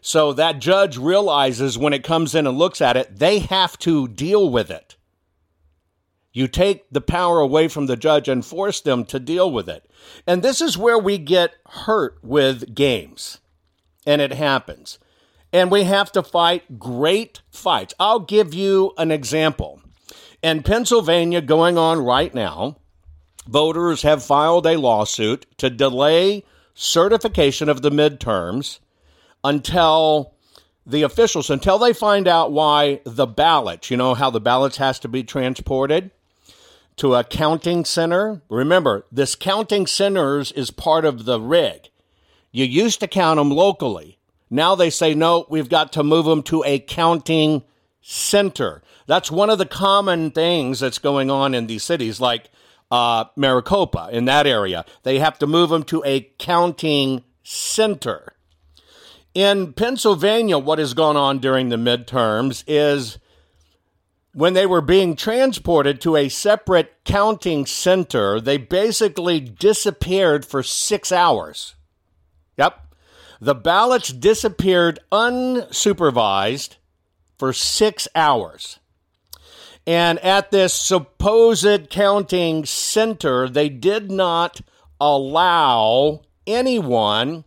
So 0.00 0.32
that 0.34 0.60
judge 0.60 0.96
realizes 0.96 1.76
when 1.76 1.92
it 1.92 2.04
comes 2.04 2.34
in 2.34 2.46
and 2.46 2.56
looks 2.56 2.80
at 2.80 2.96
it, 2.96 3.18
they 3.18 3.40
have 3.40 3.76
to 3.80 4.08
deal 4.08 4.48
with 4.48 4.70
it. 4.70 4.95
You 6.36 6.48
take 6.48 6.84
the 6.90 7.00
power 7.00 7.40
away 7.40 7.66
from 7.66 7.86
the 7.86 7.96
judge 7.96 8.28
and 8.28 8.44
force 8.44 8.82
them 8.82 9.06
to 9.06 9.18
deal 9.18 9.50
with 9.50 9.70
it. 9.70 9.90
And 10.26 10.42
this 10.42 10.60
is 10.60 10.76
where 10.76 10.98
we 10.98 11.16
get 11.16 11.54
hurt 11.66 12.18
with 12.22 12.74
games. 12.74 13.38
And 14.06 14.20
it 14.20 14.34
happens. 14.34 14.98
And 15.50 15.70
we 15.70 15.84
have 15.84 16.12
to 16.12 16.22
fight 16.22 16.78
great 16.78 17.40
fights. 17.50 17.94
I'll 17.98 18.20
give 18.20 18.52
you 18.52 18.92
an 18.98 19.10
example. 19.10 19.80
In 20.42 20.62
Pennsylvania, 20.62 21.40
going 21.40 21.78
on 21.78 22.04
right 22.04 22.34
now, 22.34 22.76
voters 23.48 24.02
have 24.02 24.22
filed 24.22 24.66
a 24.66 24.78
lawsuit 24.78 25.46
to 25.56 25.70
delay 25.70 26.44
certification 26.74 27.70
of 27.70 27.80
the 27.80 27.90
midterms 27.90 28.80
until 29.42 30.34
the 30.84 31.00
officials 31.00 31.48
until 31.48 31.78
they 31.78 31.94
find 31.94 32.28
out 32.28 32.52
why 32.52 33.00
the 33.04 33.26
ballots, 33.26 33.90
you 33.90 33.96
know 33.96 34.12
how 34.12 34.28
the 34.28 34.38
ballots 34.38 34.76
has 34.76 34.98
to 34.98 35.08
be 35.08 35.24
transported 35.24 36.10
to 36.96 37.14
a 37.14 37.24
counting 37.24 37.84
center. 37.84 38.42
Remember, 38.48 39.04
this 39.12 39.34
counting 39.34 39.86
centers 39.86 40.52
is 40.52 40.70
part 40.70 41.04
of 41.04 41.24
the 41.24 41.40
rig. 41.40 41.90
You 42.52 42.64
used 42.64 43.00
to 43.00 43.08
count 43.08 43.38
them 43.38 43.50
locally. 43.50 44.18
Now 44.48 44.74
they 44.74 44.90
say 44.90 45.14
no, 45.14 45.46
we've 45.50 45.68
got 45.68 45.92
to 45.92 46.02
move 46.02 46.24
them 46.24 46.42
to 46.44 46.62
a 46.64 46.78
counting 46.78 47.64
center. 48.00 48.82
That's 49.06 49.30
one 49.30 49.50
of 49.50 49.58
the 49.58 49.66
common 49.66 50.30
things 50.30 50.80
that's 50.80 50.98
going 50.98 51.30
on 51.30 51.54
in 51.54 51.66
these 51.66 51.84
cities 51.84 52.20
like 52.20 52.50
uh, 52.90 53.24
Maricopa 53.36 54.08
in 54.12 54.24
that 54.26 54.46
area. 54.46 54.84
They 55.02 55.18
have 55.18 55.38
to 55.40 55.46
move 55.46 55.70
them 55.70 55.82
to 55.84 56.02
a 56.06 56.28
counting 56.38 57.24
center. 57.42 58.32
In 59.34 59.74
Pennsylvania, 59.74 60.58
what 60.58 60.78
has 60.78 60.94
gone 60.94 61.16
on 61.16 61.38
during 61.38 61.68
the 61.68 61.76
midterms 61.76 62.64
is 62.66 63.18
when 64.36 64.52
they 64.52 64.66
were 64.66 64.82
being 64.82 65.16
transported 65.16 65.98
to 65.98 66.14
a 66.14 66.28
separate 66.28 66.92
counting 67.06 67.64
center, 67.64 68.38
they 68.38 68.58
basically 68.58 69.40
disappeared 69.40 70.44
for 70.44 70.62
six 70.62 71.10
hours. 71.10 71.74
Yep. 72.58 72.86
The 73.40 73.54
ballots 73.54 74.12
disappeared 74.12 74.98
unsupervised 75.10 76.76
for 77.38 77.54
six 77.54 78.08
hours. 78.14 78.78
And 79.86 80.18
at 80.18 80.50
this 80.50 80.74
supposed 80.74 81.88
counting 81.88 82.66
center, 82.66 83.48
they 83.48 83.70
did 83.70 84.10
not 84.10 84.60
allow 85.00 86.20
anyone 86.46 87.44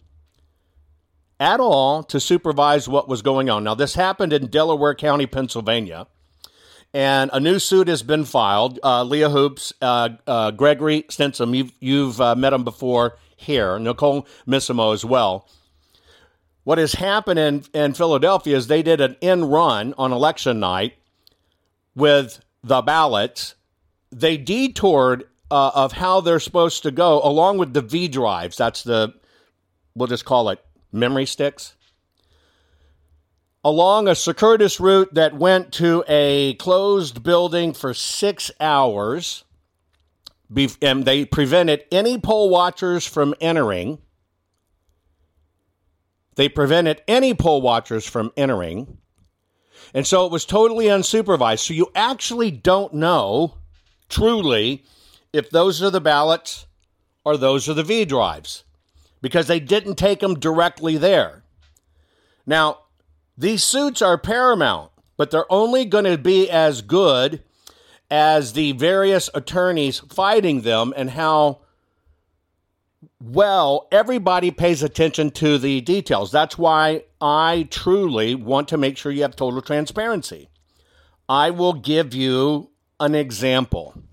at 1.39 1.59
all 1.59 2.01
to 2.05 2.19
supervise 2.19 2.89
what 2.89 3.07
was 3.07 3.21
going 3.21 3.47
on. 3.47 3.63
Now, 3.63 3.75
this 3.75 3.93
happened 3.93 4.33
in 4.33 4.47
Delaware 4.47 4.95
County, 4.95 5.27
Pennsylvania, 5.27 6.07
and 6.93 7.29
a 7.33 7.39
new 7.39 7.59
suit 7.59 7.87
has 7.87 8.03
been 8.03 8.25
filed. 8.25 8.79
Uh, 8.83 9.03
Leah 9.03 9.29
Hoopes, 9.29 9.73
uh, 9.81 10.09
uh, 10.25 10.51
Gregory 10.51 11.05
Stinson, 11.09 11.53
you've, 11.53 11.71
you've 11.79 12.19
uh, 12.19 12.35
met 12.35 12.53
him 12.53 12.63
before 12.63 13.17
here, 13.35 13.79
Nicole 13.79 14.27
Missimo 14.47 14.93
as 14.93 15.05
well. 15.05 15.47
What 16.63 16.77
has 16.77 16.93
happened 16.93 17.39
in, 17.39 17.63
in 17.73 17.93
Philadelphia 17.93 18.55
is 18.57 18.67
they 18.67 18.83
did 18.83 19.01
an 19.01 19.15
in 19.21 19.45
run 19.45 19.93
on 19.97 20.11
election 20.11 20.59
night 20.59 20.95
with 21.95 22.43
the 22.63 22.81
ballots, 22.81 23.55
they 24.11 24.37
detoured 24.37 25.25
uh, 25.51 25.71
of 25.73 25.93
how 25.93 26.21
they're 26.21 26.39
supposed 26.39 26.83
to 26.83 26.91
go, 26.91 27.21
along 27.23 27.57
with 27.57 27.73
the 27.73 27.81
V 27.81 28.07
drives. 28.07 28.57
That's 28.57 28.83
the, 28.83 29.13
we'll 29.95 30.07
just 30.07 30.25
call 30.25 30.49
it 30.49 30.59
memory 30.91 31.25
sticks. 31.25 31.75
Along 33.63 34.07
a 34.07 34.15
circuitous 34.15 34.79
route 34.79 35.13
that 35.13 35.35
went 35.35 35.73
to 35.73 36.03
a 36.07 36.53
closed 36.55 37.23
building 37.23 37.73
for 37.73 37.93
six 37.93 38.49
hours, 38.59 39.43
and 40.81 41.05
they 41.05 41.25
prevented 41.25 41.83
any 41.91 42.17
poll 42.17 42.49
watchers 42.49 43.05
from 43.05 43.35
entering. 43.41 43.99
They 46.35 46.47
prevented 46.47 47.01
any 47.05 47.33
poll 47.33 47.61
watchers 47.61 48.05
from 48.05 48.31
entering. 48.37 48.97
And 49.93 50.07
so 50.07 50.25
it 50.25 50.31
was 50.31 50.45
totally 50.45 50.85
unsupervised. 50.85 51.59
So 51.59 51.73
you 51.73 51.91
actually 51.93 52.51
don't 52.51 52.93
know 52.93 53.55
truly 54.07 54.85
if 55.33 55.49
those 55.49 55.83
are 55.83 55.89
the 55.89 55.99
ballots 55.99 56.65
or 57.25 57.35
those 57.35 57.67
are 57.67 57.73
the 57.73 57.83
V 57.83 58.05
drives 58.05 58.63
because 59.21 59.47
they 59.47 59.59
didn't 59.59 59.95
take 59.95 60.21
them 60.21 60.39
directly 60.39 60.95
there. 60.97 61.43
Now, 62.45 62.79
these 63.39 63.63
suits 63.63 64.01
are 64.01 64.17
paramount, 64.17 64.91
but 65.15 65.31
they're 65.31 65.51
only 65.51 65.85
going 65.85 66.03
to 66.03 66.17
be 66.17 66.49
as 66.49 66.81
good 66.81 67.41
as 68.11 68.51
the 68.51 68.73
various 68.73 69.29
attorneys 69.33 69.99
fighting 69.99 70.61
them 70.61 70.93
and 70.97 71.11
how 71.11 71.59
well 73.21 73.87
everybody 73.93 74.51
pays 74.51 74.83
attention 74.83 75.31
to 75.31 75.57
the 75.57 75.79
details. 75.79 76.33
That's 76.33 76.57
why 76.57 77.05
I 77.21 77.69
truly 77.71 78.35
want 78.35 78.67
to 78.69 78.77
make 78.77 78.97
sure 78.97 79.09
you 79.09 79.21
have 79.21 79.37
total 79.37 79.61
transparency. 79.61 80.49
I 81.29 81.51
will 81.51 81.73
give 81.73 82.13
you 82.13 82.71
an 82.99 83.15
example. 83.15 84.03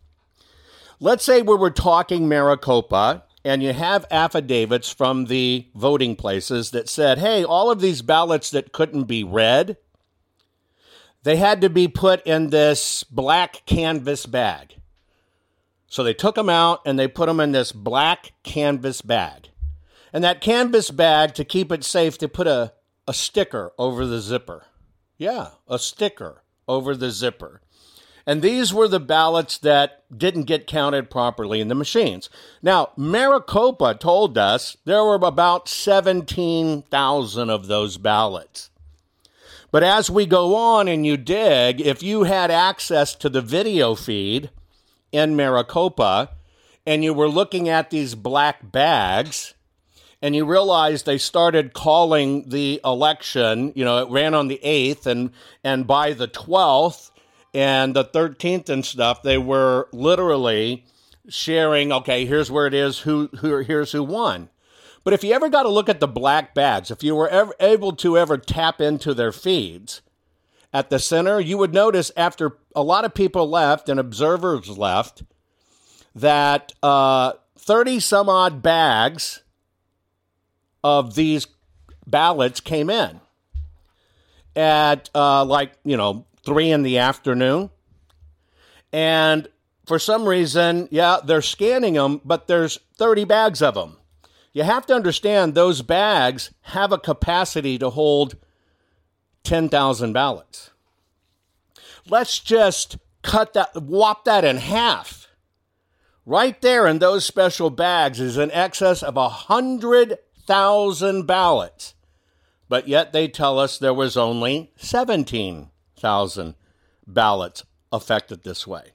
Let's 1.01 1.25
say 1.25 1.43
we 1.43 1.57
were 1.57 1.73
talking 1.73 2.29
Maricopa 2.29 3.25
and 3.47 3.63
you 3.63 3.73
have 3.73 4.05
affidavits 4.11 4.91
from 4.91 5.27
the 5.27 5.67
voting 5.75 6.17
places 6.17 6.73
that 6.73 6.89
said, 6.89 7.19
hey, 7.19 7.45
all 7.45 7.71
of 7.71 7.81
these 7.81 8.03
ballots 8.03 8.51
that 8.51 8.73
couldn't 8.73 9.05
be 9.05 9.23
read, 9.23 9.77
they 11.23 11.37
had 11.37 11.61
to 11.61 11.71
be 11.71 11.87
put 11.87 12.27
in 12.27 12.51
this 12.51 13.05
black 13.05 13.65
canvas 13.65 14.27
bag. 14.27 14.77
So 15.87 16.03
they 16.03 16.13
took 16.13 16.35
them 16.35 16.49
out 16.49 16.81
and 16.85 16.99
they 16.99 17.09
put 17.09 17.27
them 17.27 17.39
in 17.39 17.53
this 17.53 17.71
black 17.71 18.33
canvas 18.43 19.01
bag. 19.01 19.51
And 20.13 20.25
that 20.25 20.41
canvas 20.41 20.91
bag, 20.91 21.35
to 21.35 21.45
keep 21.45 21.71
it 21.71 21.85
safe, 21.85 22.19
they 22.19 22.27
put 22.27 22.47
a 22.47 22.73
a 23.07 23.15
sticker 23.15 23.73
over 23.79 24.05
the 24.05 24.21
zipper. 24.21 24.67
Yeah, 25.17 25.51
a 25.69 25.79
sticker 25.79 26.43
over 26.67 26.97
the 26.97 27.11
zipper. 27.11 27.61
And 28.27 28.43
these 28.43 28.75
were 28.75 28.89
the 28.89 28.99
ballots 28.99 29.57
that 29.59 30.03
didn't 30.17 30.45
get 30.45 30.67
counted 30.67 31.11
properly 31.11 31.61
in 31.61 31.69
the 31.69 31.77
machines. 31.77 32.29
Now, 32.61 32.91
Maricopa 32.97 33.95
told 33.95 34.37
us 34.37 34.77
there 34.85 35.05
were 35.05 35.15
about 35.15 35.69
17,000 35.69 37.51
of 37.51 37.67
those 37.69 37.99
ballots. 37.99 38.71
But 39.71 39.85
as 39.85 40.11
we 40.11 40.27
go 40.27 40.57
on 40.57 40.89
and 40.89 41.07
you 41.07 41.17
dig, 41.17 41.81
if 41.81 42.03
you 42.03 42.25
had 42.25 42.51
access 42.51 43.15
to 43.17 43.29
the 43.29 43.43
video 43.43 43.95
feed 43.95 44.51
in 45.13 45.37
Maricopa 45.37 46.31
and 46.85 47.05
you 47.05 47.15
were 47.15 47.29
looking 47.29 47.69
at 47.69 47.91
these 47.91 48.15
black 48.15 48.73
bags, 48.73 49.55
and 50.23 50.35
you 50.35 50.45
realize 50.45 51.03
they 51.03 51.19
started 51.19 51.75
calling 51.75 52.49
the 52.49 52.81
election, 52.85 53.73
you 53.77 53.85
know, 53.85 53.99
it 53.99 54.11
ran 54.11 54.35
on 54.35 54.49
the 54.49 54.59
8th 54.65 55.07
and 55.07 55.31
and 55.63 55.87
by 55.87 56.15
the 56.15 56.27
12th 56.27 57.11
and 57.57 57.97
the 57.97 58.05
13th 58.05 58.69
and 58.69 58.85
stuff, 58.85 59.23
they 59.23 59.39
were 59.39 59.89
literally 59.91 60.85
sharing, 61.27 61.91
okay, 61.91 62.27
here's 62.27 62.51
where 62.51 62.67
it 62.67 62.75
is, 62.75 62.99
who 62.99 63.31
who 63.39 63.57
here's 63.61 63.93
who 63.93 64.03
won. 64.03 64.51
But 65.05 65.15
if 65.15 65.25
you 65.25 65.33
ever 65.33 65.49
got 65.49 65.63
to 65.63 65.71
look 65.71 65.89
at 65.89 65.99
the 65.99 66.07
black 66.07 66.55
bags, 66.55 66.91
if 66.91 67.03
you 67.03 67.15
were 67.15 67.29
ever 67.31 67.55
able 67.59 67.93
to 67.97 68.19
ever 68.19 68.37
tap 68.37 68.83
into 68.83 69.15
their 69.15 69.33
feeds 69.33 70.03
at 70.71 70.91
the 70.91 70.99
center, 70.99 71.41
you 71.41 71.57
would 71.57 71.73
notice 71.73 72.13
after 72.15 72.59
a 72.75 72.83
lot 72.83 73.07
of 73.07 73.15
people 73.15 73.49
left 73.49 73.89
and 73.89 73.99
observers 73.99 74.77
left 74.77 75.23
that 76.15 76.75
uh, 76.83 77.33
30 77.59 78.01
some 78.01 78.29
odd 78.29 78.61
bags 78.63 79.43
of 80.85 81.15
these 81.15 81.47
ballots 82.07 82.61
came 82.61 82.91
in. 82.91 83.19
at 84.55 85.09
uh, 85.15 85.43
like, 85.45 85.73
you 85.85 85.97
know, 85.97 86.27
three 86.47 86.71
in 86.71 86.83
the 86.83 86.99
afternoon. 86.99 87.71
And 88.93 89.49
for 89.85 89.99
some 89.99 90.27
reason, 90.27 90.89
yeah, 90.91 91.19
they're 91.23 91.43
scanning 91.43 91.95
them, 91.95 92.23
but 92.25 92.47
there's 92.47 92.79
30 92.97 93.25
bags 93.25 93.61
of 93.61 93.75
them. 93.75 93.99
You 94.53 94.63
have 94.63 94.87
to 94.87 94.95
understand 94.95 95.55
those 95.55 95.83
bags 95.83 96.55
have 96.63 96.93
a 96.93 96.99
capacity 96.99 97.77
to 97.79 97.91
hold 97.91 98.37
10,000 99.45 100.15
ballots. 100.15 100.71
Let's 102.09 102.39
just 102.39 102.97
cut 103.23 103.53
that, 103.53 103.75
whop 103.75 104.25
that 104.25 104.45
in 104.45 104.57
half. 104.57 105.29
Right 106.25 106.59
there 106.63 106.87
in 106.87 107.01
those 107.01 107.27
special 107.27 107.71
bags 107.71 108.19
is 108.19 108.39
in 108.39 108.51
excess 108.53 109.03
of 109.03 109.17
100,000 109.17 111.27
ballots. 111.27 111.95
But 112.69 112.89
yet 112.89 113.13
they 113.13 113.29
tell 113.29 113.59
us 113.59 113.79
there 113.79 113.95
was 113.95 114.17
only 114.17 114.73
17,000 115.97 116.55
ballots 117.07 117.65
affected 117.93 118.43
this 118.43 118.67
way. 118.67 118.93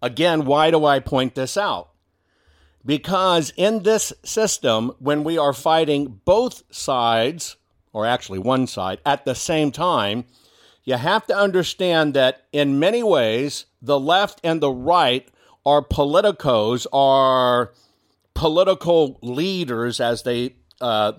Again, 0.00 0.44
why 0.44 0.70
do 0.70 0.84
I 0.84 1.00
point 1.00 1.34
this 1.34 1.56
out? 1.56 1.90
Because 2.84 3.52
in 3.56 3.82
this 3.82 4.12
system, 4.24 4.92
when 4.98 5.24
we 5.24 5.36
are 5.38 5.52
fighting 5.52 6.20
both 6.24 6.62
sides, 6.70 7.56
or 7.92 8.06
actually 8.06 8.38
one 8.38 8.66
side, 8.66 9.00
at 9.04 9.24
the 9.24 9.34
same 9.34 9.72
time, 9.72 10.24
you 10.84 10.94
have 10.94 11.26
to 11.26 11.36
understand 11.36 12.14
that 12.14 12.44
in 12.52 12.78
many 12.78 13.02
ways, 13.02 13.66
the 13.82 13.98
left 13.98 14.40
and 14.44 14.60
the 14.60 14.70
right 14.70 15.28
are 15.64 15.82
politicos, 15.82 16.86
are 16.92 17.72
political 18.34 19.18
leaders 19.20 19.98
as 19.98 20.22
they 20.22 20.54
uh, 20.80 21.14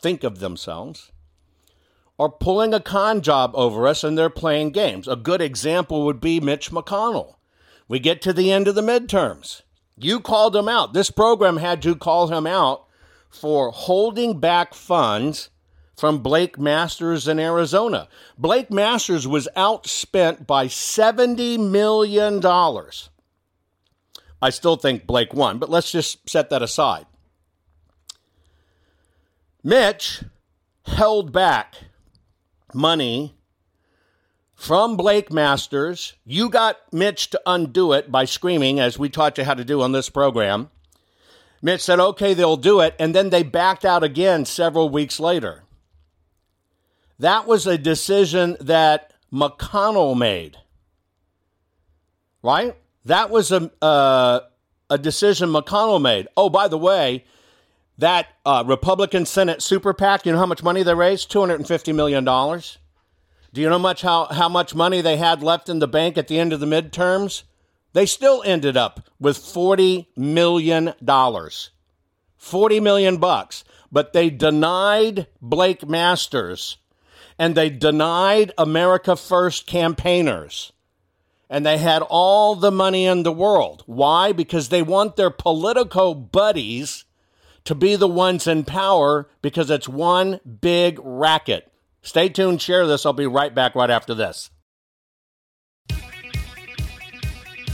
think 0.00 0.22
of 0.22 0.38
themselves, 0.38 1.10
are 2.18 2.28
pulling 2.28 2.74
a 2.74 2.80
con 2.80 3.20
job 3.20 3.52
over 3.54 3.86
us 3.86 4.02
and 4.02 4.18
they're 4.18 4.30
playing 4.30 4.70
games. 4.70 5.06
A 5.06 5.16
good 5.16 5.40
example 5.40 6.04
would 6.04 6.20
be 6.20 6.40
Mitch 6.40 6.70
McConnell. 6.70 7.36
We 7.86 7.98
get 7.98 8.20
to 8.22 8.32
the 8.32 8.52
end 8.52 8.68
of 8.68 8.74
the 8.74 8.82
midterms. 8.82 9.62
You 9.96 10.20
called 10.20 10.54
him 10.54 10.68
out. 10.68 10.92
This 10.92 11.10
program 11.10 11.56
had 11.56 11.80
to 11.82 11.94
call 11.94 12.28
him 12.28 12.46
out 12.46 12.86
for 13.30 13.70
holding 13.70 14.40
back 14.40 14.74
funds 14.74 15.50
from 15.96 16.18
Blake 16.18 16.58
Masters 16.58 17.26
in 17.26 17.38
Arizona. 17.40 18.08
Blake 18.36 18.70
Masters 18.70 19.26
was 19.26 19.48
outspent 19.56 20.46
by 20.46 20.66
$70 20.66 21.58
million. 21.58 22.40
I 24.40 24.50
still 24.50 24.76
think 24.76 25.06
Blake 25.06 25.34
won, 25.34 25.58
but 25.58 25.70
let's 25.70 25.90
just 25.90 26.28
set 26.30 26.50
that 26.50 26.62
aside. 26.62 27.06
Mitch 29.64 30.22
held 30.86 31.32
back 31.32 31.74
money 32.74 33.34
from 34.54 34.96
Blake 34.96 35.32
Masters. 35.32 36.14
You 36.24 36.48
got 36.48 36.76
Mitch 36.92 37.30
to 37.30 37.40
undo 37.46 37.92
it 37.92 38.10
by 38.10 38.24
screaming, 38.24 38.80
as 38.80 38.98
we 38.98 39.08
taught 39.08 39.38
you 39.38 39.44
how 39.44 39.54
to 39.54 39.64
do 39.64 39.82
on 39.82 39.92
this 39.92 40.10
program. 40.10 40.70
Mitch 41.62 41.80
said, 41.80 42.00
okay, 42.00 42.34
they'll 42.34 42.56
do 42.56 42.80
it. 42.80 42.94
And 42.98 43.14
then 43.14 43.30
they 43.30 43.42
backed 43.42 43.84
out 43.84 44.02
again 44.02 44.44
several 44.44 44.88
weeks 44.88 45.18
later. 45.18 45.64
That 47.18 47.46
was 47.46 47.66
a 47.66 47.78
decision 47.78 48.56
that 48.60 49.12
McConnell 49.32 50.16
made, 50.16 50.56
right? 52.42 52.76
That 53.04 53.30
was 53.30 53.50
a, 53.50 53.70
uh, 53.82 54.40
a 54.88 54.98
decision 54.98 55.50
McConnell 55.50 56.00
made. 56.00 56.28
Oh, 56.36 56.48
by 56.48 56.68
the 56.68 56.78
way, 56.78 57.24
that 57.98 58.28
uh, 58.46 58.62
Republican 58.66 59.26
Senate 59.26 59.60
super 59.60 59.92
PAC, 59.92 60.24
you 60.24 60.32
know 60.32 60.38
how 60.38 60.46
much 60.46 60.62
money 60.62 60.82
they 60.82 60.94
raised? 60.94 61.30
$250 61.30 61.94
million. 61.94 62.24
Do 62.24 63.60
you 63.60 63.68
know 63.68 63.78
much 63.78 64.02
how, 64.02 64.26
how 64.26 64.48
much 64.48 64.74
money 64.74 65.00
they 65.00 65.16
had 65.16 65.42
left 65.42 65.68
in 65.68 65.80
the 65.80 65.88
bank 65.88 66.16
at 66.16 66.28
the 66.28 66.38
end 66.38 66.52
of 66.52 66.60
the 66.60 66.66
midterms? 66.66 67.42
They 67.92 68.06
still 68.06 68.42
ended 68.46 68.76
up 68.76 69.08
with 69.18 69.38
$40 69.38 70.06
million. 70.16 70.92
40 72.36 72.80
million 72.80 73.16
bucks. 73.16 73.64
But 73.90 74.12
they 74.12 74.30
denied 74.30 75.26
Blake 75.40 75.88
Masters 75.88 76.76
and 77.38 77.54
they 77.54 77.70
denied 77.70 78.52
America 78.58 79.16
First 79.16 79.66
campaigners. 79.66 80.72
And 81.50 81.64
they 81.64 81.78
had 81.78 82.02
all 82.02 82.54
the 82.54 82.70
money 82.70 83.06
in 83.06 83.22
the 83.22 83.32
world. 83.32 83.82
Why? 83.86 84.32
Because 84.32 84.68
they 84.68 84.82
want 84.82 85.16
their 85.16 85.30
political 85.30 86.14
buddies 86.14 87.04
to 87.68 87.74
be 87.74 87.96
the 87.96 88.08
ones 88.08 88.46
in 88.46 88.64
power 88.64 89.28
because 89.42 89.68
it's 89.68 89.86
one 89.86 90.40
big 90.62 90.98
racket. 91.02 91.70
Stay 92.00 92.30
tuned, 92.30 92.62
share 92.62 92.86
this. 92.86 93.04
I'll 93.04 93.12
be 93.12 93.26
right 93.26 93.54
back 93.54 93.74
right 93.74 93.90
after 93.90 94.14
this. 94.14 94.50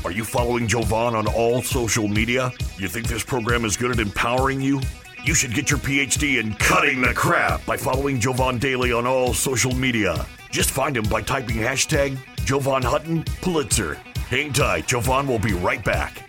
Are 0.04 0.10
you 0.10 0.24
following 0.24 0.66
Jovan 0.66 1.14
on 1.14 1.28
all 1.28 1.62
social 1.62 2.08
media? 2.08 2.50
You 2.76 2.88
think 2.88 3.06
this 3.06 3.22
program 3.22 3.64
is 3.64 3.76
good 3.76 3.92
at 3.92 4.00
empowering 4.00 4.60
you? 4.60 4.80
You 5.22 5.32
should 5.32 5.54
get 5.54 5.70
your 5.70 5.78
PhD 5.78 6.40
in 6.40 6.54
cutting 6.54 7.00
the 7.00 7.14
crap 7.14 7.64
by 7.64 7.76
following 7.76 8.18
Jovan 8.18 8.58
Daily 8.58 8.92
on 8.92 9.06
all 9.06 9.32
social 9.32 9.76
media. 9.76 10.26
Just 10.50 10.72
find 10.72 10.96
him 10.96 11.04
by 11.04 11.22
typing 11.22 11.58
hashtag 11.58 12.18
Jovan 12.44 12.82
Hutton 12.82 13.22
Pulitzer. 13.42 13.94
Hang 14.28 14.52
tight, 14.52 14.88
Jovan 14.88 15.28
will 15.28 15.38
be 15.38 15.52
right 15.52 15.84
back. 15.84 16.28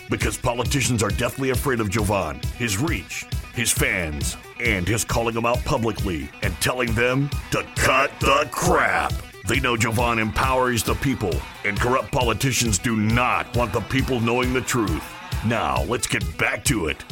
Because 0.11 0.37
politicians 0.37 1.01
are 1.01 1.09
deathly 1.09 1.51
afraid 1.51 1.79
of 1.79 1.89
Jovan, 1.89 2.41
his 2.57 2.77
reach, 2.77 3.25
his 3.55 3.71
fans, 3.71 4.35
and 4.59 4.85
his 4.85 5.05
calling 5.05 5.33
them 5.33 5.45
out 5.45 5.63
publicly 5.63 6.29
and 6.41 6.53
telling 6.55 6.93
them 6.93 7.29
to 7.51 7.65
cut 7.77 8.11
the 8.19 8.45
crap. 8.51 9.13
They 9.47 9.61
know 9.61 9.77
Jovan 9.77 10.19
empowers 10.19 10.83
the 10.83 10.95
people, 10.95 11.33
and 11.63 11.79
corrupt 11.79 12.11
politicians 12.11 12.77
do 12.77 12.97
not 12.97 13.55
want 13.55 13.71
the 13.71 13.79
people 13.79 14.19
knowing 14.19 14.51
the 14.51 14.59
truth. 14.59 15.01
Now, 15.45 15.83
let's 15.83 16.07
get 16.07 16.37
back 16.37 16.65
to 16.65 16.87
it. 16.87 17.05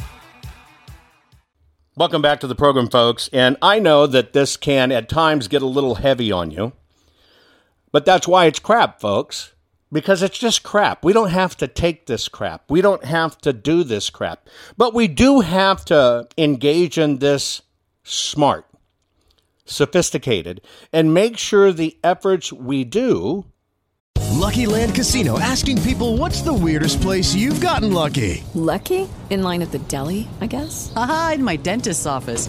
Welcome 1.96 2.20
back 2.20 2.40
to 2.40 2.46
the 2.46 2.54
program, 2.54 2.90
folks. 2.90 3.30
And 3.32 3.56
I 3.62 3.78
know 3.78 4.06
that 4.06 4.34
this 4.34 4.58
can 4.58 4.92
at 4.92 5.08
times 5.08 5.48
get 5.48 5.62
a 5.62 5.66
little 5.66 5.94
heavy 5.94 6.30
on 6.30 6.50
you, 6.50 6.74
but 7.92 8.04
that's 8.04 8.28
why 8.28 8.44
it's 8.44 8.58
crap, 8.58 9.00
folks, 9.00 9.54
because 9.92 10.22
it's 10.22 10.38
just 10.38 10.62
crap. 10.62 11.04
We 11.04 11.12
don't 11.12 11.30
have 11.30 11.56
to 11.58 11.68
take 11.68 12.06
this 12.06 12.28
crap. 12.28 12.70
We 12.70 12.80
don't 12.80 13.04
have 13.04 13.38
to 13.38 13.52
do 13.52 13.84
this 13.84 14.10
crap. 14.10 14.48
But 14.76 14.94
we 14.94 15.08
do 15.08 15.40
have 15.40 15.84
to 15.86 16.28
engage 16.38 16.98
in 16.98 17.18
this 17.18 17.62
smart, 18.04 18.66
sophisticated, 19.64 20.60
and 20.92 21.14
make 21.14 21.36
sure 21.36 21.72
the 21.72 21.96
efforts 22.02 22.52
we 22.52 22.84
do. 22.84 23.44
Lucky 24.30 24.64
Land 24.64 24.94
Casino 24.94 25.38
asking 25.38 25.82
people 25.82 26.16
what's 26.16 26.40
the 26.40 26.54
weirdest 26.54 27.00
place 27.02 27.34
you've 27.34 27.60
gotten 27.60 27.92
lucky? 27.92 28.42
Lucky? 28.54 29.08
In 29.28 29.42
line 29.42 29.60
at 29.60 29.70
the 29.70 29.80
deli, 29.80 30.28
I 30.40 30.46
guess? 30.46 30.92
Aha, 30.96 31.32
in 31.34 31.44
my 31.44 31.56
dentist's 31.56 32.06
office. 32.06 32.48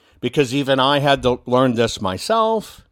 because 0.21 0.53
even 0.53 0.79
I 0.79 0.99
had 0.99 1.23
to 1.23 1.41
learn 1.45 1.73
this 1.73 1.99
myself. 1.99 2.87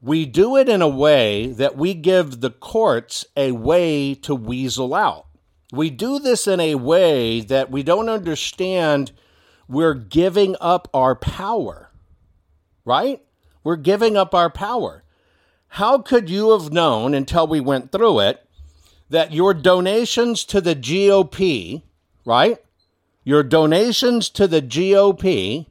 We 0.00 0.24
do 0.24 0.56
it 0.56 0.68
in 0.68 0.80
a 0.80 0.88
way 0.88 1.48
that 1.48 1.76
we 1.76 1.92
give 1.92 2.40
the 2.40 2.50
courts 2.50 3.26
a 3.36 3.52
way 3.52 4.14
to 4.14 4.34
weasel 4.34 4.94
out. 4.94 5.26
We 5.72 5.90
do 5.90 6.18
this 6.18 6.46
in 6.46 6.60
a 6.60 6.76
way 6.76 7.40
that 7.40 7.70
we 7.70 7.82
don't 7.82 8.08
understand 8.08 9.12
we're 9.68 9.94
giving 9.94 10.56
up 10.60 10.88
our 10.92 11.14
power, 11.14 11.90
right? 12.84 13.22
We're 13.64 13.76
giving 13.76 14.16
up 14.16 14.34
our 14.34 14.50
power. 14.50 15.04
How 15.68 15.98
could 15.98 16.28
you 16.28 16.50
have 16.50 16.72
known 16.72 17.14
until 17.14 17.46
we 17.46 17.60
went 17.60 17.90
through 17.90 18.20
it 18.20 18.46
that 19.08 19.32
your 19.32 19.54
donations 19.54 20.44
to 20.46 20.60
the 20.60 20.74
GOP, 20.74 21.82
right? 22.24 22.58
Your 23.24 23.42
donations 23.42 24.28
to 24.30 24.46
the 24.46 24.60
GOP 24.60 25.66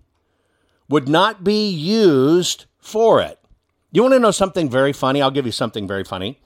would 0.92 1.08
not 1.08 1.44
be 1.44 1.70
used 1.70 2.66
for 2.78 3.22
it. 3.22 3.40
You 3.92 4.04
want 4.04 4.14
to 4.14 4.20
know 4.20 4.32
something 4.32 4.70
very 4.70 4.94
funny? 4.94 5.22
I'll 5.22 5.32
give 5.32 5.46
you 5.46 5.52
something 5.52 5.88
very 5.88 6.04
funny. 6.04 6.40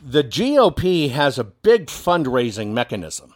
The 0.00 0.24
GOP 0.24 1.10
has 1.10 1.38
a 1.38 1.44
big 1.44 1.86
fundraising 1.86 2.68
mechanism. 2.68 3.34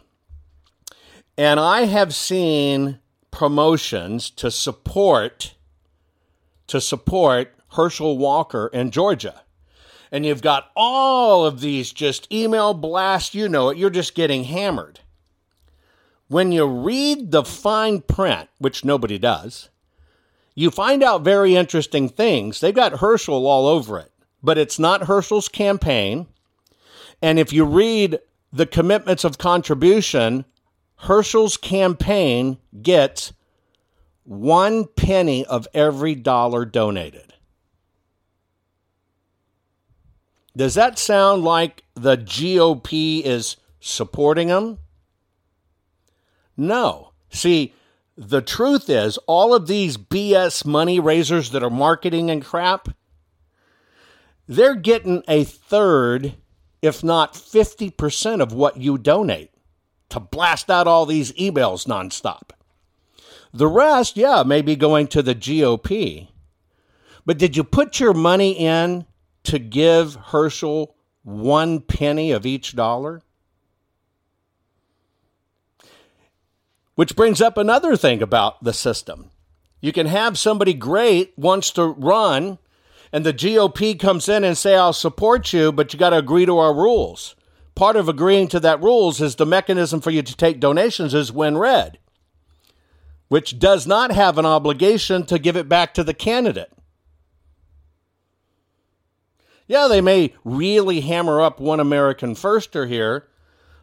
And 1.37 1.61
I 1.61 1.83
have 1.83 2.15
seen 2.15 3.01
promotions 3.31 4.31
to 4.31 4.51
support 4.51 5.55
to 6.69 6.81
support 6.81 7.55
Herschel 7.73 8.19
Walker 8.19 8.69
in 8.73 8.91
Georgia. 8.91 9.43
And 10.11 10.25
you've 10.27 10.43
got 10.43 10.71
all 10.75 11.45
of 11.45 11.61
these 11.61 11.93
just 11.93 12.33
email 12.33 12.75
blasts, 12.75 13.35
you 13.35 13.49
know 13.49 13.69
it, 13.69 13.79
you're 13.79 13.91
just 13.91 14.15
getting 14.15 14.45
hammered. 14.45 15.01
When 16.29 16.51
you 16.51 16.67
read 16.67 17.31
the 17.31 17.45
fine 17.45 18.01
print, 18.01 18.49
which 18.59 18.85
nobody 18.85 19.19
does, 19.19 19.69
you 20.57 20.71
find 20.71 21.05
out 21.05 21.23
very 21.23 21.55
interesting 21.55 22.09
things. 22.09 22.59
They've 22.61 22.75
got 22.75 22.99
Herschel 23.01 23.47
all 23.47 23.69
over 23.69 23.99
it, 23.99 24.11
but 24.43 24.59
it's 24.59 24.79
not 24.79 25.07
Herschel's 25.07 25.49
campaign. 25.49 26.27
And 27.23 27.39
if 27.39 27.53
you 27.53 27.65
read 27.65 28.19
the 28.53 28.67
commitments 28.67 29.23
of 29.23 29.37
contribution, 29.37 30.47
Herschel's 30.97 31.59
campaign 31.59 32.57
gets 32.83 33.35
one 34.25 34.87
penny 34.87 35.45
of 35.45 35.69
every 35.75 36.15
dollar 36.15 36.65
donated. 36.65 37.35
Does 40.57 40.75
that 40.75 40.99
sound 40.99 41.45
like 41.45 41.85
the 41.95 42.17
GOP 42.17 43.23
is 43.23 43.57
supporting 43.79 44.49
him? 44.49 44.79
No. 46.57 47.13
See, 47.29 47.75
the 48.17 48.41
truth 48.41 48.89
is, 48.89 49.19
all 49.27 49.55
of 49.55 49.67
these 49.67 49.97
BS 49.97 50.65
money 50.65 50.99
raisers 50.99 51.51
that 51.51 51.63
are 51.63 51.71
marketing 51.71 52.31
and 52.31 52.45
crap, 52.45 52.89
they're 54.49 54.75
getting 54.75 55.23
a 55.29 55.45
third, 55.45 56.35
if 56.81 57.05
not 57.05 57.35
50% 57.35 58.41
of 58.41 58.53
what 58.53 58.79
you 58.79 58.97
donate 58.97 59.51
to 60.09 60.21
blast 60.21 60.71
out 60.71 60.87
all 60.87 61.05
these 61.05 61.33
emails 61.33 61.87
nonstop. 61.87 62.51
The 63.53 63.67
rest, 63.67 64.17
yeah, 64.17 64.43
may 64.45 64.63
be 64.63 64.77
going 64.77 65.09
to 65.09 65.23
the 65.23 65.35
GOP. 65.35 66.29
But 67.25 67.39
did 67.39 67.57
you 67.57 67.65
put 67.65 68.01
your 68.01 68.15
money 68.15 68.53
in 68.53 69.07
to 69.45 69.59
give 69.59 70.15
Herschel 70.15 70.95
one 71.23 71.81
penny 71.81 72.31
of 72.31 72.47
each 72.47 72.77
dollar? 72.77 73.23
Which 76.97 77.15
brings 77.15 77.41
up 77.41 77.57
another 77.57 77.95
thing 77.95 78.23
about 78.23 78.65
the 78.65 78.73
system. 78.73 79.31
You 79.81 79.93
can 79.93 80.07
have 80.07 80.39
somebody 80.39 80.73
great 80.73 81.35
wants 81.39 81.71
to 81.73 81.85
run, 81.85 82.59
and 83.13 83.25
the 83.25 83.35
GOP 83.35 84.01
comes 84.01 84.29
in 84.29 84.43
and 84.45 84.57
say, 84.57 84.75
I'll 84.75 84.95
support 84.95 85.53
you, 85.53 85.71
but 85.73 85.93
you 85.93 85.99
got 85.99 86.11
to 86.11 86.19
agree 86.19 86.47
to 86.47 86.59
our 86.59 86.75
rules. 86.75 87.37
Part 87.75 87.97
of 87.97 88.09
agreeing 88.09 88.49
to 88.49 88.61
that 88.61 88.83
rules 88.83 89.21
is 89.21 89.37
the 89.37 89.45
mechanism 89.45 90.01
for 90.01 90.11
you 90.11 90.23
to 90.23 90.35
take 90.35 90.59
donations 90.59 91.13
is 91.13 91.31
WinRed, 91.31 91.97
which 93.29 93.59
does 93.59 93.87
not 93.87 94.11
have 94.11 94.39
an 94.39 94.47
obligation 94.47 95.27
to 95.27 95.39
give 95.39 95.57
it 95.57 95.69
back 95.69 95.93
to 95.95 96.03
the 96.03 96.15
candidate. 96.15 96.73
Yeah, 99.67 99.87
they 99.89 100.01
may 100.01 100.33
really 100.45 101.03
hammer 101.03 101.43
up 101.43 101.61
one 101.61 101.81
American 101.81 102.35
firster 102.35 102.89
here, 102.89 103.29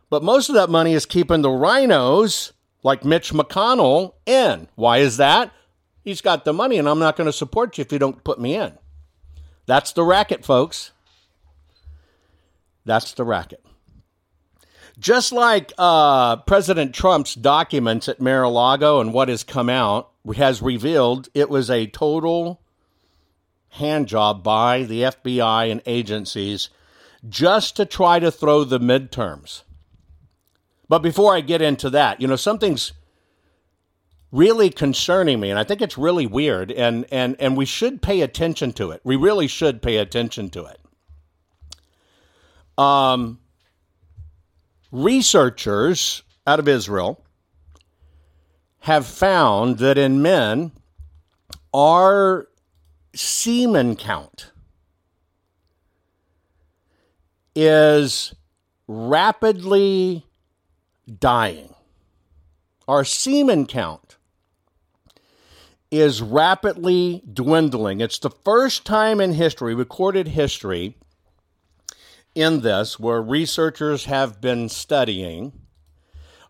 but 0.10 0.24
most 0.24 0.50
of 0.50 0.56
that 0.56 0.72
money 0.72 0.94
is 0.94 1.06
keeping 1.06 1.44
the 1.44 1.50
RINOs 1.50 2.54
like 2.84 3.04
Mitch 3.06 3.34
McConnell 3.34 4.14
in. 4.26 4.68
Why 4.76 5.00
is 5.00 5.18
that? 5.18 5.52
He's 6.04 6.22
got 6.22 6.46
the 6.46 6.54
money, 6.54 6.78
and 6.78 6.88
I'm 6.88 7.00
not 7.00 7.16
going 7.16 7.28
to 7.28 7.34
support 7.34 7.78
you 7.78 7.84
if 7.84 7.92
you 7.92 8.00
don't 8.00 8.24
put 8.24 8.40
me 8.40 8.56
in. 8.56 8.78
That's 9.66 9.94
the 9.94 10.04
racket, 10.04 10.44
folks. 10.44 10.92
That's 12.86 13.14
the 13.14 13.24
racket. 13.24 13.64
Just 15.00 15.32
like 15.32 15.72
uh, 15.78 16.38
President 16.38 16.94
Trump's 16.94 17.34
documents 17.34 18.08
at 18.10 18.22
Mar-a-Lago 18.22 19.00
and 19.00 19.14
what 19.14 19.30
has 19.30 19.44
come 19.44 19.70
out 19.70 20.12
has 20.36 20.62
revealed, 20.62 21.30
it 21.34 21.50
was 21.50 21.70
a 21.70 21.88
total 21.88 22.62
hand 23.70 24.08
job 24.08 24.44
by 24.44 24.84
the 24.84 25.02
FBI 25.02 25.72
and 25.72 25.82
agencies 25.86 26.70
just 27.28 27.76
to 27.78 27.86
try 27.86 28.20
to 28.20 28.30
throw 28.30 28.64
the 28.64 28.80
midterms. 28.80 29.64
But 30.94 31.02
before 31.02 31.36
I 31.36 31.42
get 31.42 31.60
into 31.60 31.90
that, 31.90 32.22
you 32.22 32.28
know, 32.28 32.36
something's 32.36 32.94
really 34.32 34.70
concerning 34.70 35.40
me, 35.40 35.50
and 35.50 35.58
I 35.58 35.64
think 35.64 35.82
it's 35.82 35.98
really 35.98 36.28
weird, 36.28 36.72
and, 36.72 37.08
and, 37.12 37.36
and 37.40 37.58
we 37.58 37.66
should 37.66 38.00
pay 38.00 38.22
attention 38.22 38.74
to 38.74 38.92
it. 38.92 39.02
We 39.04 39.16
really 39.16 39.48
should 39.48 39.82
pay 39.82 39.98
attention 39.98 40.52
to 40.52 40.66
it. 40.66 40.80
Um, 42.78 43.40
researchers 44.92 46.22
out 46.46 46.60
of 46.60 46.68
Israel 46.68 47.26
have 48.82 49.08
found 49.08 49.80
that 49.80 49.98
in 49.98 50.22
men, 50.22 50.74
our 51.74 52.48
semen 53.16 53.96
count 53.96 54.52
is 57.56 58.36
rapidly 58.88 60.28
dying. 61.20 61.74
Our 62.88 63.04
semen 63.06 63.66
count 63.66 64.18
is 65.92 66.22
rapidly 66.22 67.22
dwindling. 67.32 68.02
It's 68.02 68.20
the 68.20 68.30
first 68.30 68.86
time 68.86 69.22
in 69.22 69.34
history, 69.34 69.76
recorded 69.76 70.30
history, 70.30 70.96
in 72.36 72.62
this 72.62 73.00
where 73.00 73.22
researchers 73.22 74.06
have 74.06 74.42
been 74.42 74.70
studying. 74.70 75.54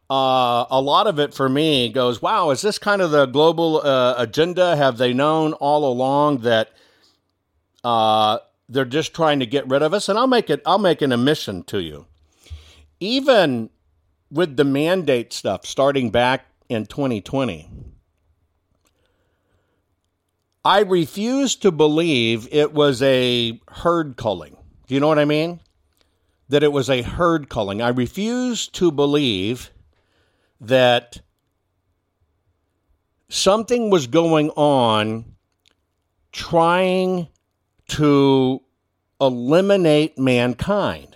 Uh, 0.10 0.66
a 0.70 0.82
lot 0.82 1.08
of 1.08 1.20
it 1.20 1.34
for 1.34 1.50
me 1.50 1.90
goes, 1.90 2.22
wow, 2.22 2.52
is 2.52 2.62
this 2.62 2.78
kind 2.78 3.02
of 3.02 3.12
the 3.12 3.26
global 3.26 3.82
uh, 3.82 4.16
agenda? 4.18 4.76
Have 4.76 4.98
they 4.98 5.14
known 5.14 5.54
all 5.54 5.92
along 5.92 6.40
that 6.40 6.72
uh, 7.84 8.38
they're 8.70 8.86
just 8.86 9.14
trying 9.14 9.40
to 9.40 9.46
get 9.46 9.68
rid 9.68 9.82
of 9.82 9.94
us? 9.94 10.10
And 10.10 10.18
I'll 10.18 10.28
make 10.28 10.50
it. 10.50 10.62
I'll 10.66 10.80
make 10.80 11.02
an 11.02 11.12
admission 11.12 11.64
to 11.64 11.80
you. 11.80 12.06
Even 13.00 13.70
with 14.34 14.58
the 14.58 14.64
mandate 14.64 15.32
stuff 15.32 15.66
starting 15.66 16.10
back 16.10 16.48
in 16.68 16.88
2020, 16.88 17.70
I 20.66 20.80
refuse 20.80 21.56
to 21.58 21.72
believe 21.72 22.48
it 22.52 22.74
was 22.74 23.02
a 23.04 23.62
herd 23.68 24.18
culling. 24.18 24.58
Do 24.88 24.96
you 24.96 25.00
know 25.00 25.08
what 25.08 25.20
I 25.20 25.26
mean? 25.26 25.60
That 26.50 26.64
it 26.64 26.72
was 26.72 26.90
a 26.90 27.04
herd 27.04 27.48
culling. 27.48 27.82
I 27.82 27.90
refuse 27.90 28.68
to 28.70 28.92
believe 28.92 29.70
that 30.60 31.22
something 33.30 33.90
was 33.92 34.08
going 34.08 34.50
on 34.52 35.26
trying 36.32 37.28
to 37.90 38.62
eliminate 39.22 40.18
mankind 40.18 41.13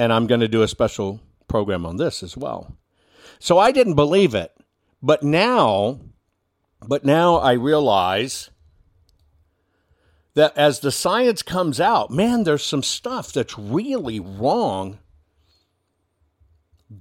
and 0.00 0.14
I'm 0.14 0.26
going 0.26 0.40
to 0.40 0.48
do 0.48 0.62
a 0.62 0.68
special 0.68 1.20
program 1.46 1.84
on 1.84 1.98
this 1.98 2.22
as 2.22 2.34
well. 2.34 2.74
So 3.38 3.58
I 3.58 3.70
didn't 3.70 3.96
believe 3.96 4.34
it, 4.34 4.50
but 5.02 5.22
now, 5.22 6.00
but 6.80 7.04
now 7.04 7.36
I 7.36 7.52
realize 7.52 8.48
that 10.32 10.56
as 10.56 10.80
the 10.80 10.90
science 10.90 11.42
comes 11.42 11.82
out, 11.82 12.10
man, 12.10 12.44
there's 12.44 12.64
some 12.64 12.82
stuff 12.82 13.30
that's 13.30 13.58
really 13.58 14.18
wrong 14.18 15.00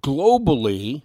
globally 0.01 1.03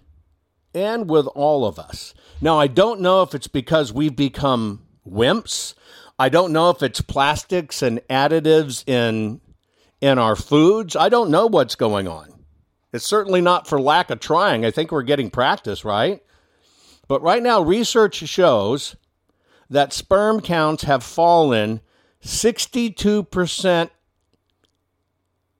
and 0.73 1.09
with 1.09 1.27
all 1.27 1.65
of 1.65 1.79
us. 1.79 2.13
Now, 2.41 2.59
I 2.59 2.67
don't 2.67 2.99
know 2.99 3.21
if 3.21 3.33
it's 3.33 3.47
because 3.47 3.93
we've 3.93 4.17
become 4.17 4.81
wimps. 5.07 5.75
I 6.19 6.27
don't 6.27 6.51
know 6.51 6.71
if 6.71 6.83
it's 6.83 6.99
plastics 6.99 7.81
and 7.81 8.01
additives 8.09 8.83
in 8.85 9.39
in 10.01 10.17
our 10.17 10.35
foods. 10.35 10.95
I 10.95 11.09
don't 11.09 11.29
know 11.29 11.47
what's 11.47 11.75
going 11.75 12.07
on. 12.07 12.33
It's 12.93 13.05
certainly 13.05 13.41
not 13.41 13.67
for 13.67 13.79
lack 13.81 14.09
of 14.09 14.19
trying. 14.19 14.65
I 14.65 14.71
think 14.71 14.91
we're 14.91 15.03
getting 15.03 15.29
practice, 15.29 15.83
right? 15.83 16.23
But 17.07 17.21
right 17.21 17.43
now, 17.43 17.61
research 17.61 18.15
shows 18.15 18.95
that 19.69 19.91
sperm 19.93 20.39
counts 20.41 20.83
have 20.83 21.03
fallen 21.03 21.81
62% 22.23 23.89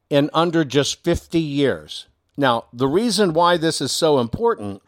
in 0.10 0.30
under 0.34 0.64
just 0.64 1.04
50 1.04 1.40
years. 1.40 2.08
Now, 2.38 2.66
the 2.72 2.88
reason 2.88 3.34
why 3.34 3.58
this 3.58 3.82
is 3.82 3.92
so 3.92 4.20
important 4.20 4.82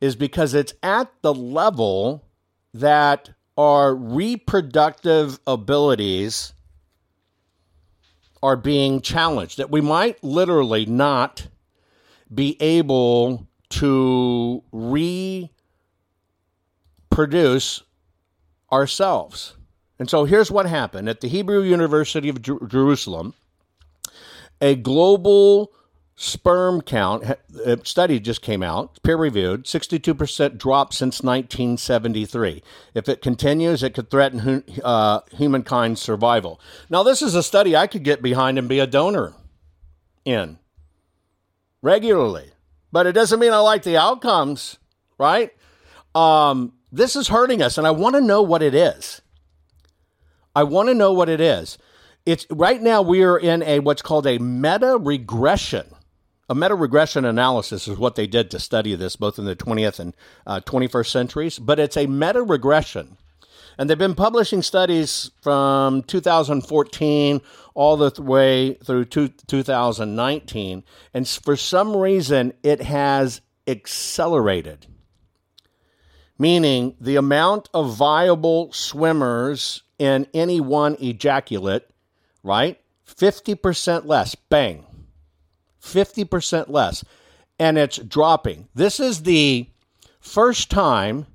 is 0.00 0.16
because 0.16 0.54
it's 0.54 0.72
at 0.82 1.10
the 1.22 1.34
level 1.34 2.24
that 2.72 3.30
our 3.56 3.94
reproductive 3.94 5.38
abilities 5.46 6.53
are 8.44 8.56
being 8.56 9.00
challenged, 9.00 9.56
that 9.56 9.70
we 9.70 9.80
might 9.80 10.22
literally 10.22 10.84
not 10.84 11.48
be 12.32 12.60
able 12.60 13.48
to 13.70 14.62
reproduce 14.70 15.50
ourselves. 18.70 19.56
And 19.98 20.10
so 20.10 20.26
here's 20.26 20.50
what 20.50 20.66
happened 20.66 21.08
at 21.08 21.22
the 21.22 21.28
Hebrew 21.28 21.62
University 21.62 22.28
of 22.28 22.42
Jer- 22.42 22.66
Jerusalem. 22.66 23.32
A 24.60 24.74
global 24.74 25.72
sperm 26.16 26.80
count 26.80 27.24
a 27.64 27.84
study 27.84 28.20
just 28.20 28.40
came 28.40 28.62
out, 28.62 29.02
peer 29.02 29.16
reviewed, 29.16 29.64
62% 29.64 30.56
drop 30.56 30.92
since 30.92 31.22
1973. 31.22 32.62
If 32.94 33.08
it 33.08 33.20
continues, 33.20 33.82
it 33.82 33.94
could 33.94 34.10
threaten 34.10 34.64
uh, 34.84 35.20
humankind's 35.32 36.00
survival. 36.00 36.60
Now, 36.88 37.02
this 37.02 37.20
is 37.20 37.34
a 37.34 37.42
study 37.42 37.76
I 37.76 37.86
could 37.86 38.04
get 38.04 38.22
behind 38.22 38.58
and 38.58 38.68
be 38.68 38.78
a 38.78 38.86
donor 38.86 39.34
in 40.24 40.58
regularly, 41.82 42.52
but 42.92 43.06
it 43.06 43.12
doesn't 43.12 43.40
mean 43.40 43.52
I 43.52 43.58
like 43.58 43.82
the 43.82 43.96
outcomes, 43.96 44.78
right? 45.18 45.50
Um, 46.14 46.74
this 46.92 47.16
is 47.16 47.28
hurting 47.28 47.60
us, 47.60 47.76
and 47.76 47.86
I 47.86 47.90
want 47.90 48.14
to 48.14 48.20
know 48.20 48.40
what 48.40 48.62
it 48.62 48.74
is. 48.74 49.20
I 50.54 50.62
want 50.62 50.88
to 50.88 50.94
know 50.94 51.12
what 51.12 51.28
it 51.28 51.40
is. 51.40 51.76
It's 52.24 52.46
right 52.48 52.80
now 52.80 53.02
we 53.02 53.24
are 53.24 53.36
in 53.36 53.62
a 53.64 53.80
what's 53.80 54.00
called 54.00 54.26
a 54.26 54.38
meta 54.38 54.96
regression 54.96 55.86
a 56.48 56.54
meta 56.54 56.74
regression 56.74 57.24
analysis 57.24 57.88
is 57.88 57.98
what 57.98 58.16
they 58.16 58.26
did 58.26 58.50
to 58.50 58.60
study 58.60 58.94
this, 58.94 59.16
both 59.16 59.38
in 59.38 59.44
the 59.46 59.56
20th 59.56 59.98
and 59.98 60.14
uh, 60.46 60.60
21st 60.60 61.06
centuries, 61.08 61.58
but 61.58 61.78
it's 61.78 61.96
a 61.96 62.06
meta 62.06 62.42
regression. 62.42 63.16
And 63.78 63.90
they've 63.90 63.98
been 63.98 64.14
publishing 64.14 64.62
studies 64.62 65.30
from 65.42 66.02
2014 66.04 67.40
all 67.74 67.96
the 67.96 68.22
way 68.22 68.74
through 68.74 69.06
2019. 69.06 70.84
And 71.12 71.28
for 71.28 71.56
some 71.56 71.96
reason, 71.96 72.52
it 72.62 72.82
has 72.82 73.40
accelerated. 73.66 74.86
meaning 76.38 76.94
the 77.00 77.16
amount 77.16 77.68
of 77.72 77.94
viable 77.96 78.72
swimmers 78.72 79.82
in 79.98 80.26
any 80.34 80.60
one 80.60 80.96
ejaculate, 81.00 81.88
right? 82.42 82.80
50% 83.06 84.06
less. 84.06 84.34
Bang. 84.34 84.83
50% 85.84 86.68
less. 86.68 87.04
And 87.58 87.78
it's 87.78 87.98
dropping. 87.98 88.68
This 88.74 88.98
is 88.98 89.22
the 89.22 89.68
first 90.20 90.70
time, 90.70 91.26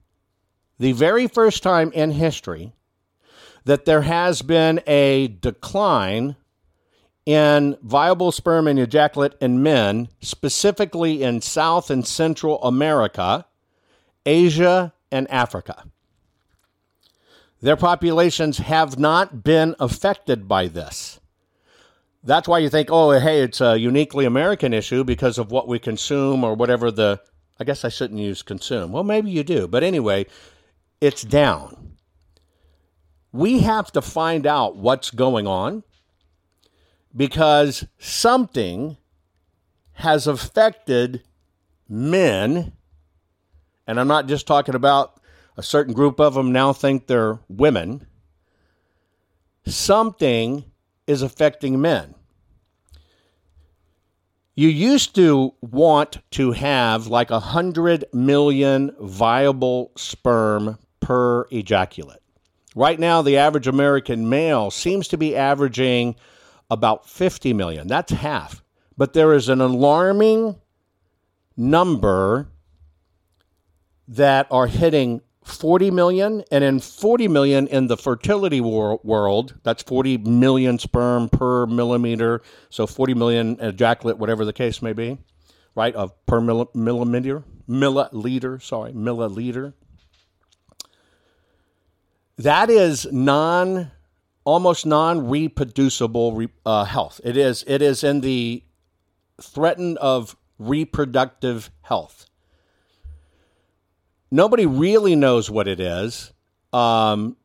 the 0.80 0.92
very 0.92 1.28
first 1.28 1.64
time 1.64 1.92
in 1.94 2.12
history, 2.12 2.74
that 3.66 3.86
there 3.86 4.02
has 4.02 4.42
been 4.42 4.82
a 4.88 5.28
decline 5.28 6.36
in 7.26 7.78
viable 7.84 8.32
sperm 8.32 8.68
and 8.68 8.80
ejaculate 8.80 9.34
in 9.40 9.62
men, 9.62 10.10
specifically 10.20 11.22
in 11.22 11.42
South 11.42 11.90
and 11.92 12.06
Central 12.08 12.62
America, 12.64 13.46
Asia, 14.26 14.94
and 15.12 15.30
Africa. 15.30 15.84
Their 17.62 17.76
populations 17.76 18.58
have 18.58 18.98
not 18.98 19.44
been 19.44 19.76
affected 19.80 20.48
by 20.48 20.68
this. 20.68 21.20
That's 22.24 22.48
why 22.48 22.60
you 22.60 22.70
think, 22.70 22.90
oh, 22.92 23.12
hey, 23.12 23.42
it's 23.42 23.62
a 23.62 23.78
uniquely 23.78 24.26
American 24.26 24.74
issue 24.74 25.04
because 25.04 25.38
of 25.38 25.52
what 25.52 25.68
we 25.68 25.80
consume 25.80 26.44
or 26.44 26.54
whatever 26.54 26.92
the. 26.92 27.22
I 27.62 27.66
guess 27.66 27.84
I 27.84 27.90
shouldn't 27.90 28.20
use 28.20 28.42
consume. 28.42 28.94
Well, 28.94 29.04
maybe 29.04 29.30
you 29.30 29.44
do. 29.44 29.68
But 29.68 29.84
anyway, 29.84 30.28
it's 31.02 31.24
down. 31.24 31.98
We 33.34 33.60
have 33.60 33.92
to 33.92 34.02
find 34.02 34.48
out 34.48 34.78
what's 34.78 35.12
going 35.12 35.46
on 35.46 35.84
because 37.16 37.86
something 37.98 38.98
has 39.94 40.26
affected 40.26 41.24
men. 41.90 42.72
And 43.86 44.00
I'm 44.00 44.08
not 44.08 44.28
just 44.28 44.48
talking 44.48 44.76
about 44.76 45.20
a 45.58 45.64
certain 45.64 45.94
group 45.94 46.20
of 46.20 46.36
them 46.36 46.54
now 46.54 46.72
think 46.72 47.08
they're 47.08 47.40
women. 47.50 48.08
Something 49.66 50.64
is 51.10 51.24
affecting 51.24 51.82
men. 51.82 52.14
You 54.56 54.68
used 54.68 55.16
to 55.16 55.56
want 55.60 56.20
to 56.32 56.52
have 56.52 57.08
like 57.08 57.32
a 57.32 57.40
hundred 57.40 58.06
million 58.14 58.96
viable 59.00 59.92
sperm 59.98 60.78
per 61.00 61.48
ejaculate. 61.50 62.22
Right 62.76 63.00
now, 63.00 63.24
the 63.24 63.38
average 63.38 63.68
American 63.68 64.30
male 64.30 64.70
seems 64.70 65.08
to 65.08 65.18
be 65.18 65.36
averaging 65.36 66.16
about 66.70 67.10
50 67.10 67.54
million. 67.54 67.88
That's 67.88 68.12
half. 68.12 68.64
But 68.96 69.14
there 69.14 69.34
is 69.34 69.50
an 69.50 69.62
alarming 69.62 70.58
number 71.58 72.50
that 74.08 74.46
are 74.52 74.68
hitting 74.68 75.22
40 75.44 75.92
million, 75.92 76.44
and 76.52 76.64
in 76.64 76.80
40 76.80 77.28
million 77.28 77.68
in 77.68 77.88
the 77.88 77.98
fertility 77.98 78.62
wor- 78.62 79.00
world, 79.04 79.56
that's 79.64 79.82
40 79.84 80.18
million 80.20 80.78
sperm 80.78 81.30
per 81.30 81.66
millimeter, 81.66 82.42
so 82.70 82.86
40 82.86 83.14
million 83.14 83.58
ejaculate, 83.60 84.18
whatever 84.18 84.46
the 84.46 84.54
case 84.54 84.82
may 84.82 84.94
be, 84.94 85.18
right, 85.76 85.96
of 85.96 86.14
per 86.26 86.42
mill- 86.42 86.70
millimeter, 86.74 87.44
milliliter, 87.68 88.62
sorry, 88.62 88.92
milliliter. 88.92 89.74
That 92.38 92.70
is 92.70 93.08
non, 93.12 93.92
almost 94.46 94.86
non-reproducible 94.86 96.48
uh, 96.66 96.84
health. 96.86 97.20
It 97.24 97.36
is. 97.36 97.64
It 97.68 97.82
is 97.82 98.04
in 98.04 98.22
the 98.22 98.64
threatened 99.42 99.98
of 99.98 100.36
reproductive 100.58 101.70
health 101.82 102.29
nobody 104.32 104.66
really 104.66 105.16
knows 105.16 105.50
what 105.50 105.68
it 105.68 105.80
is. 105.80 106.32
Um, 106.74 107.36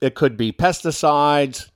it 0.00 0.14
could 0.14 0.36
be 0.36 0.52
pesticides. 0.52 1.70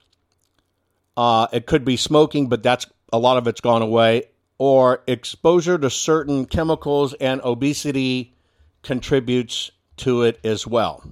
Uh, 1.16 1.48
it 1.52 1.66
could 1.66 1.84
be 1.84 1.96
smoking, 1.96 2.48
but 2.48 2.62
that's 2.62 2.86
a 3.12 3.18
lot 3.18 3.36
of 3.36 3.46
it's 3.46 3.60
gone 3.60 3.82
away. 3.82 4.24
Or 4.58 5.02
exposure 5.06 5.78
to 5.78 5.90
certain 5.90 6.44
chemicals 6.44 7.14
and 7.14 7.40
obesity 7.42 8.34
contributes 8.82 9.70
to 9.98 10.22
it 10.22 10.40
as 10.44 10.66
well. 10.66 11.02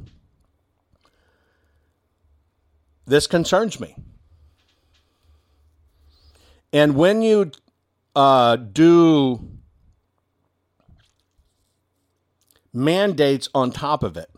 This 3.07 3.27
concerns 3.27 3.79
me. 3.79 3.95
And 6.73 6.97
when 6.97 7.23
you 7.23 7.53
uh, 8.17 8.57
do 8.57 9.56
mandates 12.77 13.49
on 13.55 13.71
top 13.71 14.03
of 14.03 14.17
it 14.17 14.31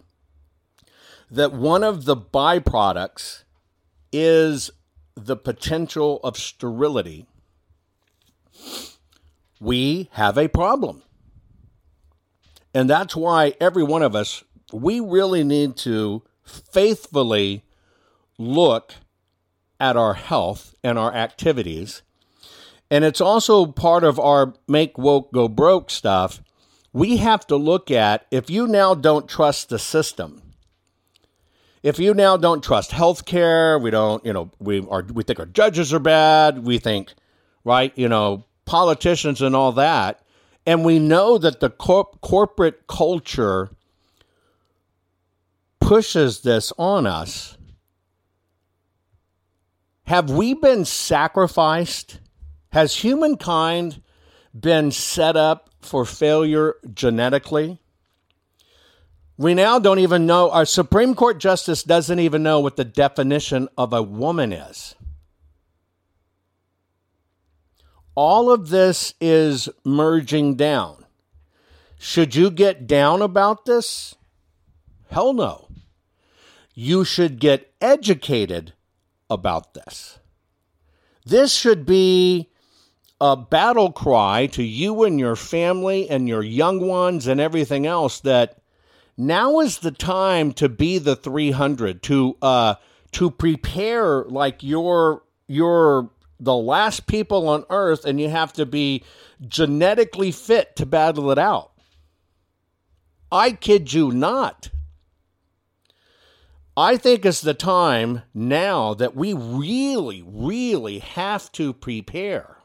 that 1.31 1.53
one 1.53 1.85
of 1.85 2.05
the 2.05 2.17
byproducts 2.17 3.43
is 4.13 4.71
the 5.15 5.37
potential 5.37 6.21
of 6.23 6.39
sterility, 6.39 7.27
we 9.61 10.09
have 10.13 10.39
a 10.39 10.49
problem. 10.49 11.03
And 12.73 12.89
that's 12.89 13.17
why 13.17 13.55
every 13.61 13.83
one 13.83 14.03
of 14.03 14.15
us, 14.15 14.45
we 14.73 15.01
really 15.01 15.43
need 15.43 15.77
to 15.79 16.23
faithfully 16.45 17.65
look 18.39 18.95
at 19.81 19.97
our 19.97 20.15
health 20.15 20.75
and 20.85 20.99
our 20.99 21.13
activities. 21.13 22.03
And 22.91 23.05
it's 23.05 23.21
also 23.21 23.67
part 23.67 24.05
of 24.05 24.19
our 24.19 24.55
make 24.67 24.97
woke 24.97 25.33
go 25.33 25.49
broke 25.49 25.91
stuff 25.91 26.41
we 26.99 27.19
have 27.19 27.47
to 27.47 27.55
look 27.55 27.93
at 27.93 28.27
if 28.33 28.51
you 28.51 28.67
now 28.67 28.93
don't 28.93 29.29
trust 29.29 29.69
the 29.69 29.79
system, 29.79 30.43
if 31.81 32.01
you 32.01 32.13
now 32.13 32.37
don't 32.37 32.63
trust 32.63 32.91
healthcare, 32.91 33.81
we 33.81 33.91
don't, 33.91 34.25
you 34.27 34.33
know, 34.33 34.51
we 34.59 34.85
are 34.89 35.05
we 35.05 35.23
think 35.23 35.39
our 35.39 35.47
judges 35.47 35.95
are 35.95 36.01
bad, 36.01 36.65
we 36.65 36.79
think, 36.79 37.15
right, 37.65 37.93
you 37.97 38.09
know, 38.09 38.45
politicians 38.65 39.41
and 39.41 39.55
all 39.55 39.71
that, 39.73 40.23
and 40.67 40.85
we 40.85 40.99
know 40.99 41.39
that 41.39 41.61
the 41.61 41.71
corp- 41.71 42.21
corporate 42.21 42.89
culture 42.89 43.71
pushes 45.81 46.41
this 46.41 46.73
on 46.79 47.07
us. 47.07 47.57
Have 50.03 50.31
we 50.31 50.53
been 50.53 50.85
sacrificed? 50.85 52.19
Has 52.71 52.97
humankind 52.97 54.03
been 54.59 54.91
set 54.91 55.37
up 55.37 55.71
for 55.81 56.05
failure 56.05 56.77
genetically. 56.93 57.79
We 59.37 59.55
now 59.55 59.79
don't 59.79 60.01
even 60.01 60.27
know, 60.27 60.51
our 60.51 60.65
Supreme 60.65 61.15
Court 61.15 61.39
justice 61.39 61.85
doesn't 61.85 62.19
even 62.19 62.43
know 62.43 62.59
what 62.59 62.77
the 62.77 62.85
definition 62.85 63.69
of 63.79 63.93
a 63.93 64.03
woman 64.03 64.53
is. 64.53 64.97
All 68.17 68.51
of 68.51 68.69
this 68.69 69.15
is 69.21 69.69
merging 69.85 70.57
down. 70.57 71.05
Should 72.01 72.35
you 72.35 72.51
get 72.51 72.89
down 72.89 73.23
about 73.23 73.65
this? 73.65 74.17
Hell 75.09 75.33
no. 75.33 75.69
You 76.75 77.05
should 77.05 77.39
get 77.39 77.73
educated 77.81 78.73
about 79.31 79.75
this. 79.75 80.19
This 81.25 81.55
should 81.55 81.87
be 81.87 82.51
a 83.21 83.37
battle 83.37 83.91
cry 83.91 84.47
to 84.47 84.63
you 84.63 85.03
and 85.05 85.19
your 85.19 85.37
family 85.37 86.09
and 86.09 86.29
your 86.29 86.43
young 86.43 86.87
ones 86.87 87.27
and 87.27 87.41
everything 87.41 87.87
else 87.87 88.21
that 88.21 88.59
now 89.17 89.59
is 89.59 89.79
the 89.79 89.91
time 89.91 90.53
to 90.53 90.69
be 90.69 90.99
the 90.99 91.17
300 91.17 92.03
to 92.05 92.37
uh 92.41 92.75
to 93.11 93.31
prepare 93.31 94.23
like 94.25 94.63
you're 94.63 95.23
you're 95.49 96.11
the 96.41 96.55
last 96.55 97.07
people 97.07 97.49
on 97.49 97.65
earth 97.71 98.05
and 98.05 98.21
you 98.21 98.29
have 98.29 98.53
to 98.53 98.65
be 98.65 99.03
genetically 99.47 100.31
fit 100.31 100.77
to 100.77 100.87
battle 100.87 101.31
it 101.31 101.39
out. 101.39 101.73
I 103.31 103.53
kid 103.53 103.93
you 103.93 104.13
not. 104.13 104.71
I 106.77 106.97
think 106.97 107.27
it's 107.27 107.41
the 107.41 107.55
time 107.55 108.23
now 108.33 108.95
that 108.95 109.17
we 109.17 109.33
really, 109.33 110.23
really 110.25 111.01
have 111.01 111.51
to 111.53 111.73
prepare 111.73 112.58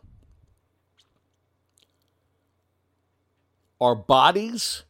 our 3.83 3.95
bodies, 3.95 4.83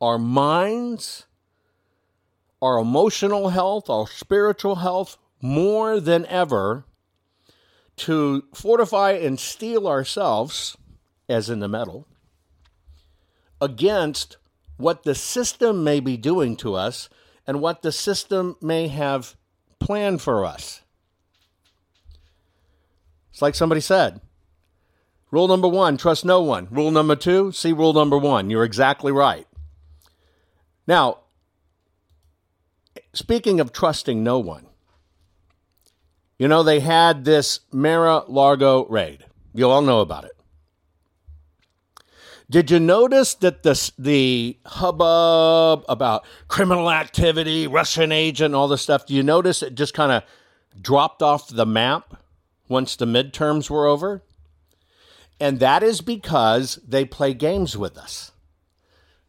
our 0.00 0.18
minds, 0.18 1.26
our 2.62 2.78
emotional 2.78 3.48
health, 3.48 3.90
our 3.90 4.06
spiritual 4.06 4.76
health 4.76 5.18
more 5.42 5.98
than 5.98 6.24
ever 6.26 6.84
to 7.96 8.44
fortify 8.54 9.10
and 9.10 9.40
steel 9.40 9.88
ourselves, 9.88 10.76
as 11.28 11.50
in 11.50 11.58
the 11.58 11.66
metal, 11.66 12.06
against 13.60 14.36
what 14.76 15.02
the 15.02 15.14
system 15.16 15.82
may 15.82 15.98
be 15.98 16.16
doing 16.16 16.56
to 16.56 16.74
us 16.74 17.08
and 17.48 17.60
what 17.60 17.82
the 17.82 17.90
system 17.90 18.54
may 18.62 18.86
have 18.86 19.34
planned 19.80 20.22
for 20.22 20.44
us. 20.44 20.82
It's 23.32 23.42
like 23.42 23.56
somebody 23.56 23.80
said 23.80 24.20
Rule 25.30 25.48
number 25.48 25.68
one, 25.68 25.96
trust 25.96 26.24
no 26.24 26.40
one. 26.40 26.68
Rule 26.70 26.90
number 26.90 27.14
two, 27.14 27.52
see 27.52 27.72
rule 27.72 27.92
number 27.92 28.16
one. 28.16 28.48
You're 28.48 28.64
exactly 28.64 29.12
right. 29.12 29.46
Now, 30.86 31.18
speaking 33.12 33.60
of 33.60 33.72
trusting 33.72 34.24
no 34.24 34.38
one, 34.38 34.66
you 36.38 36.48
know, 36.48 36.62
they 36.62 36.80
had 36.80 37.24
this 37.24 37.60
Mara 37.72 38.24
Largo 38.26 38.86
raid. 38.86 39.24
You 39.52 39.68
all 39.68 39.82
know 39.82 40.00
about 40.00 40.24
it. 40.24 40.32
Did 42.50 42.70
you 42.70 42.80
notice 42.80 43.34
that 43.34 43.62
the, 43.62 43.92
the 43.98 44.56
hubbub 44.64 45.84
about 45.86 46.24
criminal 46.46 46.90
activity, 46.90 47.66
Russian 47.66 48.10
agent, 48.10 48.54
all 48.54 48.68
this 48.68 48.80
stuff, 48.80 49.04
do 49.04 49.14
you 49.14 49.22
notice 49.22 49.62
it 49.62 49.74
just 49.74 49.92
kind 49.92 50.10
of 50.10 50.22
dropped 50.80 51.22
off 51.22 51.48
the 51.48 51.66
map 51.66 52.16
once 52.66 52.96
the 52.96 53.04
midterms 53.04 53.68
were 53.68 53.86
over? 53.86 54.22
And 55.40 55.60
that 55.60 55.82
is 55.82 56.00
because 56.00 56.76
they 56.86 57.04
play 57.04 57.34
games 57.34 57.76
with 57.76 57.96
us. 57.96 58.32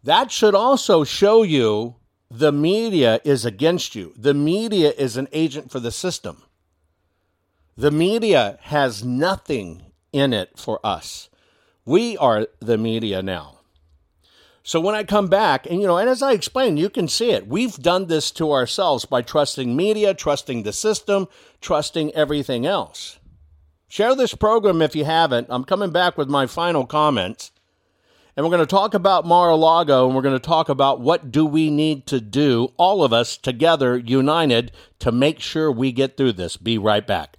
That 0.03 0.32
should 0.32 0.55
also 0.55 1.03
show 1.03 1.43
you 1.43 1.95
the 2.32 2.51
media 2.51 3.20
is 3.24 3.45
against 3.45 3.95
you. 3.95 4.14
The 4.16 4.34
media 4.34 4.91
is 4.97 5.18
an 5.18 5.28
agent 5.32 5.72
for 5.72 5.80
the 5.80 5.91
system. 5.91 6.43
The 7.78 7.91
media 7.91 8.57
has 8.62 9.03
nothing 9.03 9.84
in 10.12 10.34
it 10.34 10.57
for 10.57 10.80
us. 10.86 11.30
We 11.86 12.18
are 12.18 12.47
the 12.60 12.78
media 12.78 13.22
now. 13.22 13.60
So 14.64 14.80
when 14.80 14.95
I 14.95 15.03
come 15.03 15.28
back, 15.28 15.66
and 15.66 15.82
you 15.82 15.88
know, 15.88 15.97
and 15.97 16.10
as 16.10 16.22
I 16.22 16.34
explained, 16.34 16.78
you 16.78 16.89
can 16.89 17.07
see 17.07 17.32
it. 17.32 17.47
We've 17.47 17.76
done 17.78 18.07
this 18.07 18.30
to 18.32 18.51
ourselves 18.51 19.05
by 19.05 19.22
trusting 19.22 19.76
media, 19.76 20.14
trusting 20.14 20.64
the 20.64 20.74
system, 20.74 21.28
trusting 21.62 22.12
everything 22.12 22.66
else. 22.66 23.18
Share 23.92 24.14
this 24.14 24.36
program 24.36 24.84
if 24.84 24.96
you 24.96 25.04
haven't. 25.04 25.48
I'm 25.50 25.64
coming 25.64 25.90
back 25.90 26.16
with 26.16 26.30
my 26.30 26.46
final 26.46 26.86
comments. 26.86 27.52
And 28.38 28.46
we're 28.46 28.52
going 28.52 28.66
to 28.66 28.68
talk 28.68 28.94
about 28.94 29.26
Mar-a-Lago 29.26 30.06
and 30.06 30.16
we're 30.16 30.22
going 30.22 30.40
to 30.40 30.40
talk 30.40 30.70
about 30.70 31.02
what 31.02 31.32
do 31.32 31.44
we 31.44 31.72
need 31.72 32.06
to 32.06 32.22
do, 32.22 32.72
all 32.78 33.04
of 33.04 33.12
us 33.12 33.36
together, 33.36 33.98
united, 33.98 34.72
to 35.00 35.12
make 35.12 35.40
sure 35.40 35.72
we 35.72 35.92
get 35.92 36.16
through 36.16 36.34
this. 36.34 36.56
Be 36.56 36.78
right 36.78 37.06
back. 37.06 37.36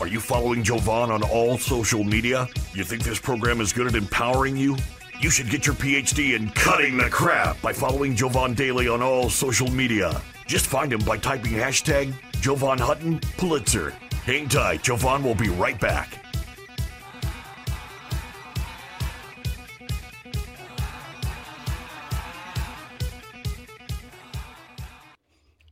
Are 0.00 0.06
you 0.06 0.20
following 0.20 0.62
Jovan 0.62 1.10
on 1.10 1.22
all 1.22 1.56
social 1.56 2.04
media? 2.04 2.46
You 2.74 2.84
think 2.84 3.02
this 3.04 3.18
program 3.18 3.62
is 3.62 3.72
good 3.72 3.86
at 3.86 3.94
empowering 3.94 4.56
you? 4.56 4.76
You 5.18 5.30
should 5.30 5.50
get 5.50 5.66
your 5.66 5.74
PhD 5.76 6.36
in 6.36 6.50
cutting 6.50 6.98
the 6.98 7.08
crap 7.08 7.60
by 7.62 7.72
following 7.72 8.14
Jovan 8.14 8.52
Daily 8.52 8.86
on 8.86 9.02
all 9.02 9.30
social 9.30 9.70
media. 9.70 10.20
Just 10.50 10.66
find 10.66 10.92
him 10.92 10.98
by 11.04 11.16
typing 11.16 11.52
hashtag 11.52 12.12
Jovan 12.40 12.76
Hutton 12.76 13.20
Pulitzer. 13.36 13.90
Hang 14.24 14.48
tight, 14.48 14.82
Jovan 14.82 15.22
will 15.22 15.36
be 15.36 15.48
right 15.48 15.78
back. 15.78 16.18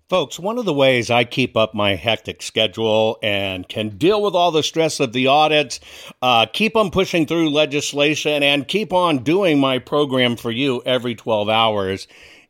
Folks, 0.09 0.39
one 0.39 0.59
of 0.59 0.65
the 0.65 0.73
ways 0.73 1.11
I 1.11 1.25
keep 1.25 1.57
up 1.57 1.75
my 1.75 1.97
hectic 1.97 2.41
schedule 2.41 3.19
and 3.21 3.69
can 3.69 3.99
deal 3.99 4.23
with 4.23 4.35
all 4.35 4.53
the 4.53 4.63
stress 4.63 5.01
of 5.01 5.13
the 5.13 5.27
audits, 5.27 5.81
uh, 6.23 6.47
keep 6.47 6.77
on 6.77 6.93
pushing 6.93 7.27
through 7.27 7.51
legislation, 7.51 8.45
and 8.45 8.69
keep 8.69 8.93
on 8.93 9.25
doing 9.25 9.59
my 9.59 9.81
program 9.81 10.37
for 10.37 10.53
you 10.53 10.83
every 10.87 11.17
12 11.17 11.49
hours 11.49 12.07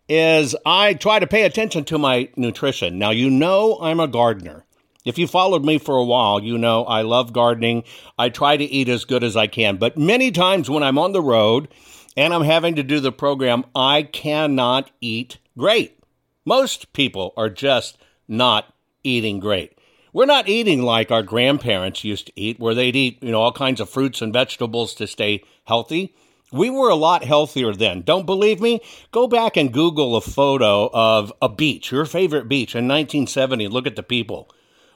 is 0.09 0.57
I 0.65 0.95
try 0.95 1.19
to 1.19 1.27
pay 1.27 1.45
attention 1.45 1.85
to 1.85 1.99
my 1.99 2.29
nutrition. 2.37 2.99
Now, 2.99 3.11
you 3.11 3.31
know 3.31 3.79
I'm 3.81 4.01
a 4.01 4.09
gardener. 4.09 4.65
If 5.05 5.19
you 5.19 5.27
followed 5.27 5.65
me 5.65 5.79
for 5.79 5.97
a 5.97 6.05
while, 6.05 6.43
you 6.43 6.59
know 6.59 6.85
I 6.85 7.03
love 7.03 7.33
gardening. 7.33 7.85
I 8.19 8.29
try 8.29 8.57
to 8.57 8.65
eat 8.65 8.89
as 8.89 9.05
good 9.05 9.25
as 9.25 9.37
I 9.37 9.47
can. 9.47 9.77
But 9.77 9.97
many 9.97 10.31
times 10.31 10.69
when 10.69 10.83
I'm 10.83 10.99
on 10.99 11.13
the 11.13 11.23
road 11.23 11.69
and 12.17 12.35
I'm 12.35 12.43
having 12.43 12.75
to 12.77 12.83
do 12.83 13.01
the 13.01 13.13
program, 13.13 13.65
I 13.75 14.03
cannot 14.03 14.91
eat 15.01 15.39
great. 15.57 15.99
Most 16.45 16.93
people 16.93 17.33
are 17.37 17.51
just 17.51 17.99
not 18.27 18.75
eating 19.05 19.41
great. 19.41 19.79
We're 20.13 20.27
not 20.27 20.49
eating 20.49 20.83
like 20.83 21.11
our 21.11 21.23
grandparents 21.23 22.05
used 22.05 22.27
to 22.27 22.33
eat, 22.35 22.59
where 22.59 22.75
they'd 22.75 22.97
eat, 22.97 23.23
you 23.23 23.31
know, 23.31 23.41
all 23.41 23.53
kinds 23.53 23.81
of 23.81 23.91
fruits 23.91 24.21
and 24.21 24.33
vegetables 24.33 24.95
to 24.95 25.07
stay 25.07 25.45
healthy. 25.65 26.15
We 26.51 26.71
were 26.71 26.89
a 26.89 26.95
lot 26.95 27.25
healthier 27.25 27.75
then. 27.75 28.03
Don't 28.03 28.25
believe 28.25 28.61
me? 28.61 28.81
Go 29.11 29.27
back 29.27 29.57
and 29.57 29.73
Google 29.73 30.17
a 30.17 30.21
photo 30.21 30.89
of 30.93 31.33
a 31.43 31.49
beach, 31.49 31.93
your 31.93 32.07
favorite 32.07 32.49
beach 32.49 32.75
in 32.75 32.89
1970. 32.89 33.69
Look 33.69 33.87
at 33.87 33.97
the 33.97 34.03
people. 34.03 34.51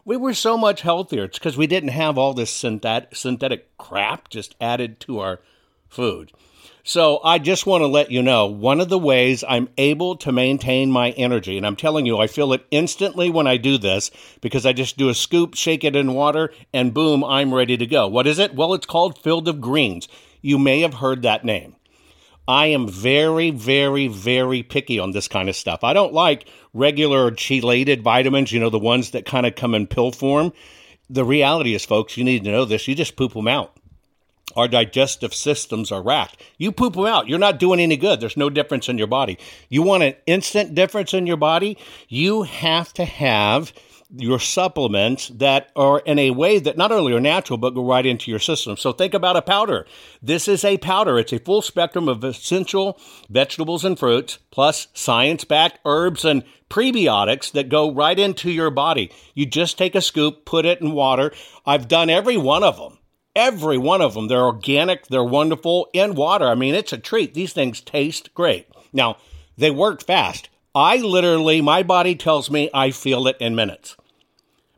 We 0.04 0.16
were 0.16 0.34
so 0.34 0.56
much 0.56 0.80
healthier. 0.80 1.24
It's 1.24 1.38
because 1.38 1.56
we 1.56 1.66
didn't 1.66 1.90
have 1.90 2.16
all 2.16 2.32
this 2.32 2.50
synthetic, 2.50 3.14
synthetic 3.14 3.76
crap 3.76 4.30
just 4.30 4.56
added 4.60 4.98
to 5.00 5.20
our 5.20 5.40
food. 5.88 6.32
So 6.84 7.20
I 7.22 7.38
just 7.38 7.64
want 7.64 7.82
to 7.82 7.86
let 7.86 8.10
you 8.10 8.22
know 8.22 8.46
one 8.46 8.80
of 8.80 8.88
the 8.88 8.98
ways 8.98 9.44
I'm 9.46 9.68
able 9.78 10.16
to 10.16 10.32
maintain 10.32 10.90
my 10.90 11.10
energy, 11.10 11.56
and 11.56 11.64
I'm 11.64 11.76
telling 11.76 12.06
you, 12.06 12.18
I 12.18 12.26
feel 12.26 12.52
it 12.52 12.66
instantly 12.72 13.30
when 13.30 13.46
I 13.46 13.56
do 13.56 13.78
this 13.78 14.10
because 14.40 14.66
I 14.66 14.72
just 14.72 14.96
do 14.96 15.08
a 15.08 15.14
scoop, 15.14 15.54
shake 15.54 15.84
it 15.84 15.94
in 15.94 16.14
water, 16.14 16.52
and 16.72 16.92
boom, 16.92 17.22
I'm 17.22 17.54
ready 17.54 17.76
to 17.76 17.86
go. 17.86 18.08
What 18.08 18.26
is 18.26 18.40
it? 18.40 18.56
Well, 18.56 18.74
it's 18.74 18.86
called 18.86 19.22
Field 19.22 19.46
of 19.46 19.60
Greens. 19.60 20.08
You 20.42 20.58
may 20.58 20.80
have 20.80 20.94
heard 20.94 21.22
that 21.22 21.44
name. 21.44 21.76
I 22.46 22.66
am 22.66 22.88
very, 22.88 23.50
very, 23.50 24.08
very 24.08 24.62
picky 24.62 24.98
on 24.98 25.12
this 25.12 25.28
kind 25.28 25.48
of 25.48 25.56
stuff. 25.56 25.84
I 25.84 25.92
don't 25.92 26.12
like 26.12 26.46
regular 26.74 27.30
chelated 27.30 28.02
vitamins, 28.02 28.52
you 28.52 28.60
know, 28.60 28.68
the 28.68 28.78
ones 28.78 29.12
that 29.12 29.24
kind 29.24 29.46
of 29.46 29.54
come 29.54 29.74
in 29.74 29.86
pill 29.86 30.12
form. 30.12 30.52
The 31.08 31.24
reality 31.24 31.74
is, 31.74 31.84
folks, 31.84 32.16
you 32.16 32.24
need 32.24 32.44
to 32.44 32.50
know 32.50 32.64
this. 32.64 32.86
You 32.88 32.94
just 32.94 33.16
poop 33.16 33.32
them 33.32 33.48
out 33.48 33.78
our 34.56 34.68
digestive 34.68 35.34
systems 35.34 35.90
are 35.92 36.02
racked. 36.02 36.42
You 36.58 36.72
poop 36.72 36.94
them 36.94 37.06
out. 37.06 37.28
You're 37.28 37.38
not 37.38 37.58
doing 37.58 37.80
any 37.80 37.96
good. 37.96 38.20
There's 38.20 38.36
no 38.36 38.50
difference 38.50 38.88
in 38.88 38.98
your 38.98 39.06
body. 39.06 39.38
You 39.68 39.82
want 39.82 40.02
an 40.02 40.14
instant 40.26 40.74
difference 40.74 41.14
in 41.14 41.26
your 41.26 41.36
body? 41.36 41.78
You 42.08 42.42
have 42.42 42.92
to 42.94 43.04
have 43.04 43.72
your 44.14 44.38
supplements 44.38 45.28
that 45.28 45.70
are 45.74 46.00
in 46.00 46.18
a 46.18 46.30
way 46.30 46.58
that 46.58 46.76
not 46.76 46.92
only 46.92 47.14
are 47.14 47.20
natural, 47.20 47.56
but 47.56 47.74
go 47.74 47.84
right 47.84 48.04
into 48.04 48.30
your 48.30 48.40
system. 48.40 48.76
So 48.76 48.92
think 48.92 49.14
about 49.14 49.36
a 49.36 49.42
powder. 49.42 49.86
This 50.20 50.48
is 50.48 50.64
a 50.64 50.76
powder. 50.78 51.18
It's 51.18 51.32
a 51.32 51.38
full 51.38 51.62
spectrum 51.62 52.08
of 52.08 52.22
essential 52.22 53.00
vegetables 53.30 53.84
and 53.84 53.98
fruits, 53.98 54.38
plus 54.50 54.88
science 54.92 55.44
backed 55.44 55.78
herbs 55.86 56.24
and 56.24 56.44
prebiotics 56.68 57.50
that 57.52 57.70
go 57.70 57.92
right 57.92 58.18
into 58.18 58.50
your 58.50 58.70
body. 58.70 59.10
You 59.34 59.46
just 59.46 59.78
take 59.78 59.94
a 59.94 60.02
scoop, 60.02 60.44
put 60.44 60.66
it 60.66 60.80
in 60.80 60.92
water. 60.92 61.32
I've 61.64 61.88
done 61.88 62.10
every 62.10 62.36
one 62.36 62.62
of 62.62 62.76
them. 62.76 62.98
Every 63.34 63.78
one 63.78 64.02
of 64.02 64.12
them. 64.12 64.28
They're 64.28 64.44
organic, 64.44 65.06
they're 65.06 65.24
wonderful 65.24 65.88
in 65.94 66.14
water. 66.14 66.46
I 66.46 66.54
mean, 66.54 66.74
it's 66.74 66.92
a 66.92 66.98
treat. 66.98 67.32
These 67.32 67.54
things 67.54 67.80
taste 67.80 68.34
great. 68.34 68.68
Now, 68.92 69.16
they 69.56 69.70
work 69.70 70.02
fast. 70.02 70.50
I 70.74 70.98
literally, 70.98 71.62
my 71.62 71.82
body 71.82 72.14
tells 72.14 72.50
me 72.50 72.68
I 72.74 72.90
feel 72.90 73.26
it 73.26 73.36
in 73.40 73.54
minutes 73.54 73.96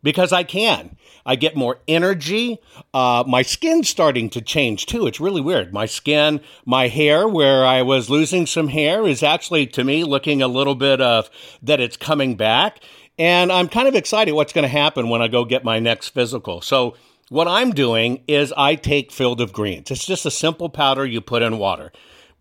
because 0.04 0.32
I 0.32 0.44
can. 0.44 0.96
I 1.26 1.34
get 1.34 1.56
more 1.56 1.78
energy. 1.88 2.60
Uh, 2.92 3.24
my 3.26 3.42
skin's 3.42 3.88
starting 3.88 4.30
to 4.30 4.42
change 4.42 4.86
too. 4.86 5.06
It's 5.06 5.18
really 5.18 5.40
weird. 5.40 5.72
My 5.72 5.86
skin, 5.86 6.40
my 6.66 6.86
hair, 6.88 7.26
where 7.26 7.64
I 7.64 7.82
was 7.82 8.10
losing 8.10 8.46
some 8.46 8.68
hair, 8.68 9.04
is 9.06 9.22
actually 9.22 9.66
to 9.68 9.82
me 9.82 10.04
looking 10.04 10.42
a 10.42 10.46
little 10.46 10.74
bit 10.74 11.00
of 11.00 11.30
that 11.62 11.80
it's 11.80 11.96
coming 11.96 12.36
back. 12.36 12.80
And 13.18 13.50
I'm 13.50 13.68
kind 13.68 13.88
of 13.88 13.94
excited 13.94 14.32
what's 14.32 14.52
going 14.52 14.64
to 14.64 14.68
happen 14.68 15.08
when 15.08 15.22
I 15.22 15.28
go 15.28 15.44
get 15.44 15.64
my 15.64 15.78
next 15.78 16.10
physical. 16.10 16.60
So, 16.60 16.96
what 17.30 17.48
I'm 17.48 17.72
doing 17.72 18.22
is 18.28 18.52
I 18.54 18.74
take 18.74 19.10
Field 19.10 19.40
of 19.40 19.52
Greens. 19.52 19.90
It's 19.90 20.04
just 20.04 20.26
a 20.26 20.30
simple 20.30 20.68
powder 20.68 21.06
you 21.06 21.22
put 21.22 21.40
in 21.40 21.56
water. 21.56 21.90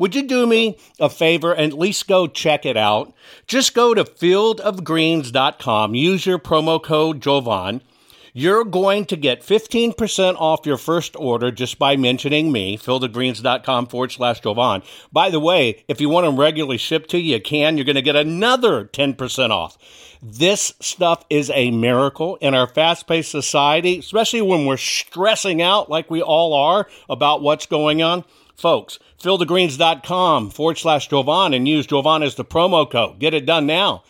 Would 0.04 0.16
you 0.16 0.24
do 0.24 0.46
me 0.46 0.78
a 1.00 1.10
favor 1.10 1.54
and 1.54 1.72
at 1.72 1.80
least 1.80 2.10
go 2.10 2.28
check 2.28 2.66
it 2.66 2.76
out? 2.76 3.14
Just 3.48 3.74
go 3.74 3.94
to 3.94 4.04
fieldofgreens.com, 4.04 5.96
use 5.96 6.26
your 6.26 6.40
promo 6.40 6.84
code 6.84 7.22
Jovan. 7.22 7.82
You're 8.34 8.66
going 8.66 9.06
to 9.06 9.16
get 9.16 9.44
15% 9.44 10.36
off 10.36 10.66
your 10.66 10.76
first 10.76 11.16
order 11.16 11.52
just 11.52 11.80
by 11.80 11.96
mentioning 11.96 12.52
me, 12.52 12.78
fieldofgreens.com 12.78 13.88
forward 13.88 14.12
slash 14.12 14.42
Jovan. 14.42 14.84
By 15.14 15.30
the 15.30 15.40
way, 15.40 15.86
if 15.88 16.02
you 16.02 16.10
want 16.10 16.26
them 16.26 16.38
regularly 16.38 16.78
shipped 16.78 17.10
to 17.12 17.18
you, 17.18 17.36
you 17.36 17.42
can. 17.42 17.78
You're 17.78 17.86
going 17.86 17.96
to 17.96 18.02
get 18.02 18.18
another 18.18 18.84
10% 18.84 19.52
off. 19.52 19.78
This 20.22 20.74
stuff 20.82 21.24
is 21.30 21.50
a 21.52 21.72
miracle 21.72 22.36
in 22.42 22.54
our 22.54 22.68
fast 22.68 23.08
paced 23.08 23.32
society, 23.32 24.00
especially 24.00 24.42
when 24.42 24.66
we're 24.66 24.76
stressing 24.76 25.62
out 25.62 25.90
like 25.90 26.12
we 26.12 26.22
all 26.22 26.54
are 26.54 26.90
about 27.08 27.42
what's 27.42 27.68
going 27.68 28.02
on. 28.02 28.26
Folks, 28.56 29.00
fieldofgreens.com 29.24 30.50
forward 30.50 30.78
slash 30.78 31.08
Jovan 31.08 31.54
and 31.54 31.68
use 31.68 31.88
Jovan 31.88 32.24
as 32.24 32.36
the 32.36 32.46
promo 32.46 32.90
code. 32.90 33.20
Get 33.20 33.34
it 33.34 33.46
done 33.46 33.66
now. 33.66 34.04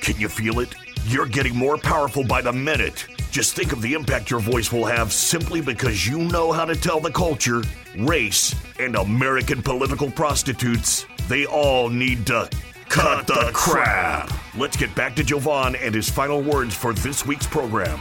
Can 0.00 0.18
you 0.18 0.28
feel 0.28 0.60
it? 0.60 0.74
You're 1.06 1.26
getting 1.26 1.54
more 1.54 1.76
powerful 1.76 2.24
by 2.24 2.40
the 2.40 2.52
minute. 2.52 3.06
Just 3.30 3.54
think 3.54 3.72
of 3.72 3.82
the 3.82 3.92
impact 3.92 4.30
your 4.30 4.40
voice 4.40 4.72
will 4.72 4.84
have 4.84 5.12
simply 5.12 5.60
because 5.60 6.06
you 6.06 6.18
know 6.18 6.52
how 6.52 6.64
to 6.64 6.74
tell 6.74 7.00
the 7.00 7.10
culture, 7.10 7.62
race, 7.98 8.54
and 8.78 8.96
American 8.96 9.62
political 9.62 10.10
prostitutes 10.10 11.06
they 11.28 11.44
all 11.46 11.88
need 11.88 12.26
to 12.26 12.48
cut 12.88 13.26
the 13.26 13.50
crap. 13.52 14.32
Let's 14.56 14.76
get 14.76 14.94
back 14.94 15.16
to 15.16 15.24
Jovan 15.24 15.74
and 15.76 15.94
his 15.94 16.08
final 16.08 16.40
words 16.40 16.74
for 16.74 16.92
this 16.92 17.26
week's 17.26 17.46
program. 17.46 17.98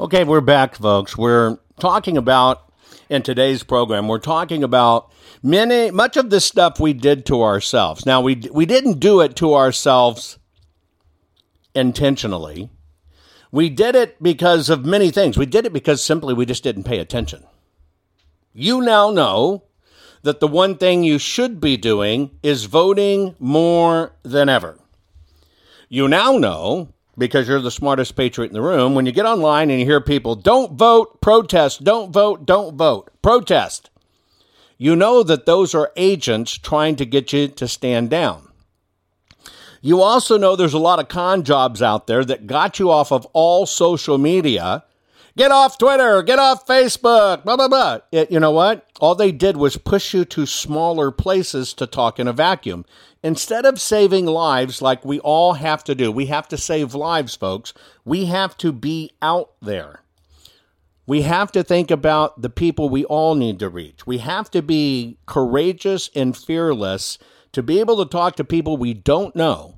Okay, 0.00 0.24
we're 0.24 0.40
back, 0.40 0.74
folks. 0.74 1.16
We're 1.16 1.56
talking 1.78 2.16
about 2.16 2.72
in 3.08 3.22
today's 3.22 3.62
program. 3.62 4.08
We're 4.08 4.18
talking 4.18 4.64
about 4.64 5.12
many 5.40 5.92
much 5.92 6.16
of 6.16 6.30
the 6.30 6.40
stuff 6.40 6.80
we 6.80 6.92
did 6.92 7.24
to 7.26 7.44
ourselves. 7.44 8.04
Now 8.04 8.20
we 8.20 8.34
we 8.50 8.66
didn't 8.66 8.98
do 8.98 9.20
it 9.20 9.36
to 9.36 9.54
ourselves 9.54 10.40
intentionally. 11.76 12.70
We 13.52 13.70
did 13.70 13.94
it 13.94 14.20
because 14.20 14.68
of 14.68 14.84
many 14.84 15.12
things. 15.12 15.38
We 15.38 15.46
did 15.46 15.64
it 15.64 15.72
because 15.72 16.02
simply 16.02 16.34
we 16.34 16.44
just 16.44 16.64
didn't 16.64 16.82
pay 16.82 16.98
attention. 16.98 17.44
You 18.52 18.80
now 18.80 19.12
know 19.12 19.62
that 20.22 20.40
the 20.40 20.48
one 20.48 20.76
thing 20.76 21.04
you 21.04 21.20
should 21.20 21.60
be 21.60 21.76
doing 21.76 22.32
is 22.42 22.64
voting 22.64 23.36
more 23.38 24.16
than 24.24 24.48
ever. 24.48 24.76
You 25.88 26.08
now 26.08 26.36
know 26.36 26.93
because 27.16 27.48
you're 27.48 27.60
the 27.60 27.70
smartest 27.70 28.16
patriot 28.16 28.48
in 28.48 28.54
the 28.54 28.62
room. 28.62 28.94
When 28.94 29.06
you 29.06 29.12
get 29.12 29.26
online 29.26 29.70
and 29.70 29.78
you 29.78 29.86
hear 29.86 30.00
people, 30.00 30.34
don't 30.34 30.72
vote, 30.72 31.20
protest, 31.20 31.84
don't 31.84 32.12
vote, 32.12 32.46
don't 32.46 32.76
vote, 32.76 33.10
protest, 33.22 33.90
you 34.78 34.96
know 34.96 35.22
that 35.22 35.46
those 35.46 35.74
are 35.74 35.92
agents 35.96 36.58
trying 36.58 36.96
to 36.96 37.06
get 37.06 37.32
you 37.32 37.48
to 37.48 37.68
stand 37.68 38.10
down. 38.10 38.48
You 39.80 40.00
also 40.00 40.38
know 40.38 40.56
there's 40.56 40.72
a 40.72 40.78
lot 40.78 40.98
of 40.98 41.08
con 41.08 41.42
jobs 41.42 41.82
out 41.82 42.06
there 42.06 42.24
that 42.24 42.46
got 42.46 42.78
you 42.78 42.90
off 42.90 43.12
of 43.12 43.26
all 43.32 43.66
social 43.66 44.16
media. 44.16 44.82
Get 45.36 45.50
off 45.50 45.78
Twitter, 45.78 46.22
get 46.22 46.38
off 46.38 46.64
Facebook, 46.64 47.42
blah, 47.42 47.56
blah, 47.56 47.66
blah. 47.66 47.98
It, 48.12 48.30
you 48.30 48.38
know 48.38 48.52
what? 48.52 48.86
All 49.00 49.16
they 49.16 49.32
did 49.32 49.56
was 49.56 49.76
push 49.76 50.14
you 50.14 50.24
to 50.26 50.46
smaller 50.46 51.10
places 51.10 51.74
to 51.74 51.88
talk 51.88 52.20
in 52.20 52.28
a 52.28 52.32
vacuum. 52.32 52.84
Instead 53.20 53.64
of 53.64 53.80
saving 53.80 54.26
lives 54.26 54.80
like 54.80 55.04
we 55.04 55.18
all 55.20 55.54
have 55.54 55.82
to 55.84 55.94
do, 55.94 56.12
we 56.12 56.26
have 56.26 56.46
to 56.48 56.56
save 56.56 56.94
lives, 56.94 57.34
folks. 57.34 57.74
We 58.04 58.26
have 58.26 58.56
to 58.58 58.70
be 58.70 59.10
out 59.20 59.50
there. 59.60 60.02
We 61.06 61.22
have 61.22 61.50
to 61.52 61.64
think 61.64 61.90
about 61.90 62.40
the 62.40 62.50
people 62.50 62.88
we 62.88 63.04
all 63.04 63.34
need 63.34 63.58
to 63.58 63.68
reach. 63.68 64.06
We 64.06 64.18
have 64.18 64.50
to 64.52 64.62
be 64.62 65.18
courageous 65.26 66.10
and 66.14 66.36
fearless 66.36 67.18
to 67.52 67.62
be 67.62 67.80
able 67.80 68.04
to 68.04 68.10
talk 68.10 68.36
to 68.36 68.44
people 68.44 68.76
we 68.76 68.94
don't 68.94 69.34
know 69.34 69.74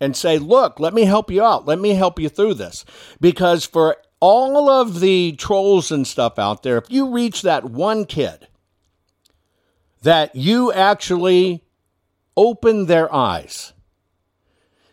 and 0.00 0.16
say, 0.16 0.38
look, 0.38 0.80
let 0.80 0.92
me 0.92 1.04
help 1.04 1.30
you 1.30 1.44
out. 1.44 1.66
Let 1.66 1.78
me 1.78 1.90
help 1.90 2.18
you 2.18 2.28
through 2.28 2.54
this. 2.54 2.84
Because 3.20 3.64
for 3.64 3.96
all 4.22 4.70
of 4.70 5.00
the 5.00 5.32
trolls 5.32 5.90
and 5.90 6.06
stuff 6.06 6.38
out 6.38 6.62
there, 6.62 6.78
if 6.78 6.88
you 6.88 7.10
reach 7.10 7.42
that 7.42 7.64
one 7.64 8.04
kid 8.04 8.46
that 10.02 10.36
you 10.36 10.72
actually 10.72 11.64
open 12.36 12.86
their 12.86 13.12
eyes, 13.12 13.72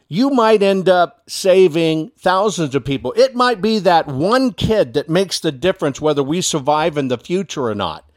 you 0.08 0.32
might 0.32 0.64
end 0.64 0.90
up 0.90 1.22
saving 1.30 2.12
thousands 2.18 2.74
of 2.74 2.84
people. 2.84 3.14
It 3.16 3.36
might 3.36 3.62
be 3.62 3.78
that 3.78 4.08
one 4.08 4.52
kid 4.52 4.96
that 4.96 5.10
makes 5.10 5.40
the 5.40 5.52
difference 5.52 6.02
whether 6.02 6.24
we 6.24 6.42
survive 6.42 6.98
in 6.98 7.10
the 7.10 7.18
future 7.20 7.68
or 7.68 7.76
not. 7.76 8.10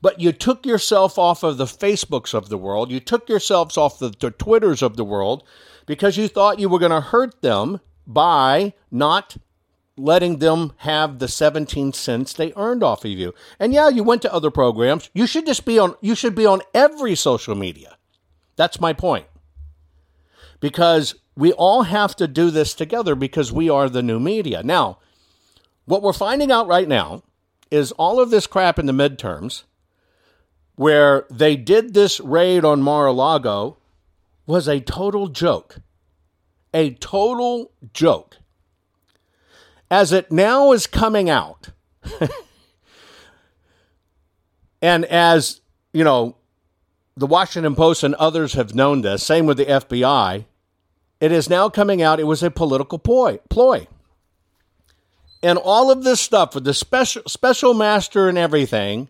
But 0.00 0.20
you 0.20 0.30
took 0.30 0.64
yourself 0.64 1.18
off 1.18 1.42
of 1.42 1.56
the 1.56 1.64
Facebooks 1.64 2.32
of 2.32 2.48
the 2.48 2.56
world, 2.56 2.92
you 2.92 3.00
took 3.00 3.28
yourselves 3.28 3.76
off 3.76 3.98
the, 3.98 4.10
the 4.10 4.30
Twitters 4.30 4.82
of 4.82 4.96
the 4.96 5.04
world 5.04 5.42
because 5.84 6.16
you 6.16 6.28
thought 6.28 6.60
you 6.60 6.68
were 6.68 6.78
going 6.78 6.92
to 6.92 7.00
hurt 7.00 7.42
them 7.42 7.80
by 8.06 8.72
not 8.92 9.36
letting 10.02 10.38
them 10.38 10.72
have 10.78 11.18
the 11.18 11.28
17 11.28 11.92
cents 11.92 12.32
they 12.32 12.52
earned 12.56 12.82
off 12.82 13.04
of 13.04 13.10
you. 13.10 13.34
And 13.58 13.72
yeah, 13.72 13.88
you 13.88 14.02
went 14.02 14.22
to 14.22 14.32
other 14.32 14.50
programs. 14.50 15.10
You 15.14 15.26
should 15.26 15.46
just 15.46 15.64
be 15.64 15.78
on 15.78 15.94
you 16.00 16.14
should 16.14 16.34
be 16.34 16.46
on 16.46 16.62
every 16.74 17.14
social 17.14 17.54
media. 17.54 17.96
That's 18.56 18.80
my 18.80 18.92
point. 18.92 19.26
Because 20.60 21.14
we 21.36 21.52
all 21.52 21.84
have 21.84 22.14
to 22.16 22.28
do 22.28 22.50
this 22.50 22.74
together 22.74 23.14
because 23.14 23.52
we 23.52 23.70
are 23.70 23.88
the 23.88 24.02
new 24.02 24.20
media. 24.20 24.62
Now, 24.62 24.98
what 25.86 26.02
we're 26.02 26.12
finding 26.12 26.52
out 26.52 26.66
right 26.66 26.86
now 26.86 27.22
is 27.70 27.92
all 27.92 28.20
of 28.20 28.30
this 28.30 28.46
crap 28.46 28.78
in 28.78 28.86
the 28.86 28.92
midterms 28.92 29.62
where 30.76 31.26
they 31.30 31.56
did 31.56 31.94
this 31.94 32.20
raid 32.20 32.64
on 32.64 32.82
Mar-a-Lago 32.82 33.76
was 34.46 34.66
a 34.66 34.80
total 34.80 35.28
joke. 35.28 35.76
A 36.72 36.94
total 36.94 37.72
joke. 37.92 38.38
As 39.90 40.12
it 40.12 40.30
now 40.30 40.72
is 40.72 40.86
coming 40.86 41.28
out, 41.28 41.70
and 44.82 45.04
as, 45.06 45.60
you 45.92 46.04
know, 46.04 46.36
the 47.16 47.26
Washington 47.26 47.74
Post 47.74 48.04
and 48.04 48.14
others 48.14 48.52
have 48.54 48.74
known 48.74 49.02
this, 49.02 49.22
same 49.24 49.46
with 49.46 49.56
the 49.56 49.66
FBI, 49.66 50.44
it 51.20 51.32
is 51.32 51.50
now 51.50 51.68
coming 51.68 52.00
out 52.00 52.20
it 52.20 52.24
was 52.24 52.42
a 52.42 52.50
political 52.50 52.98
ploy. 52.98 53.38
And 55.42 55.58
all 55.58 55.90
of 55.90 56.04
this 56.04 56.20
stuff 56.20 56.54
with 56.54 56.64
the 56.64 56.74
special 56.74 57.22
special 57.26 57.74
master 57.74 58.28
and 58.28 58.38
everything, 58.38 59.08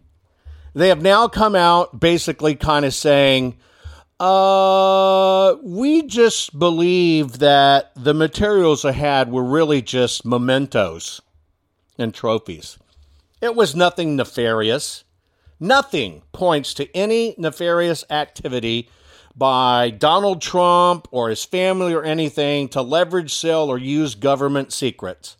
they 0.74 0.88
have 0.88 1.02
now 1.02 1.28
come 1.28 1.54
out 1.54 1.98
basically 2.00 2.54
kind 2.54 2.84
of 2.84 2.94
saying, 2.94 3.56
uh, 4.20 5.56
we 5.62 6.02
just 6.02 6.58
believe 6.58 7.38
that 7.38 7.90
the 7.96 8.12
materials 8.12 8.84
I 8.84 8.92
had 8.92 9.32
were 9.32 9.42
really 9.42 9.80
just 9.80 10.26
mementos 10.26 11.22
and 11.96 12.12
trophies. 12.12 12.78
It 13.40 13.54
was 13.54 13.74
nothing 13.74 14.16
nefarious. 14.16 15.04
Nothing 15.58 16.22
points 16.32 16.74
to 16.74 16.94
any 16.94 17.34
nefarious 17.38 18.04
activity 18.10 18.90
by 19.34 19.90
Donald 19.90 20.42
Trump 20.42 21.08
or 21.10 21.30
his 21.30 21.44
family 21.44 21.94
or 21.94 22.02
anything 22.02 22.68
to 22.70 22.82
leverage, 22.82 23.32
sell, 23.32 23.70
or 23.70 23.78
use 23.78 24.14
government 24.14 24.72
secrets. 24.72 25.36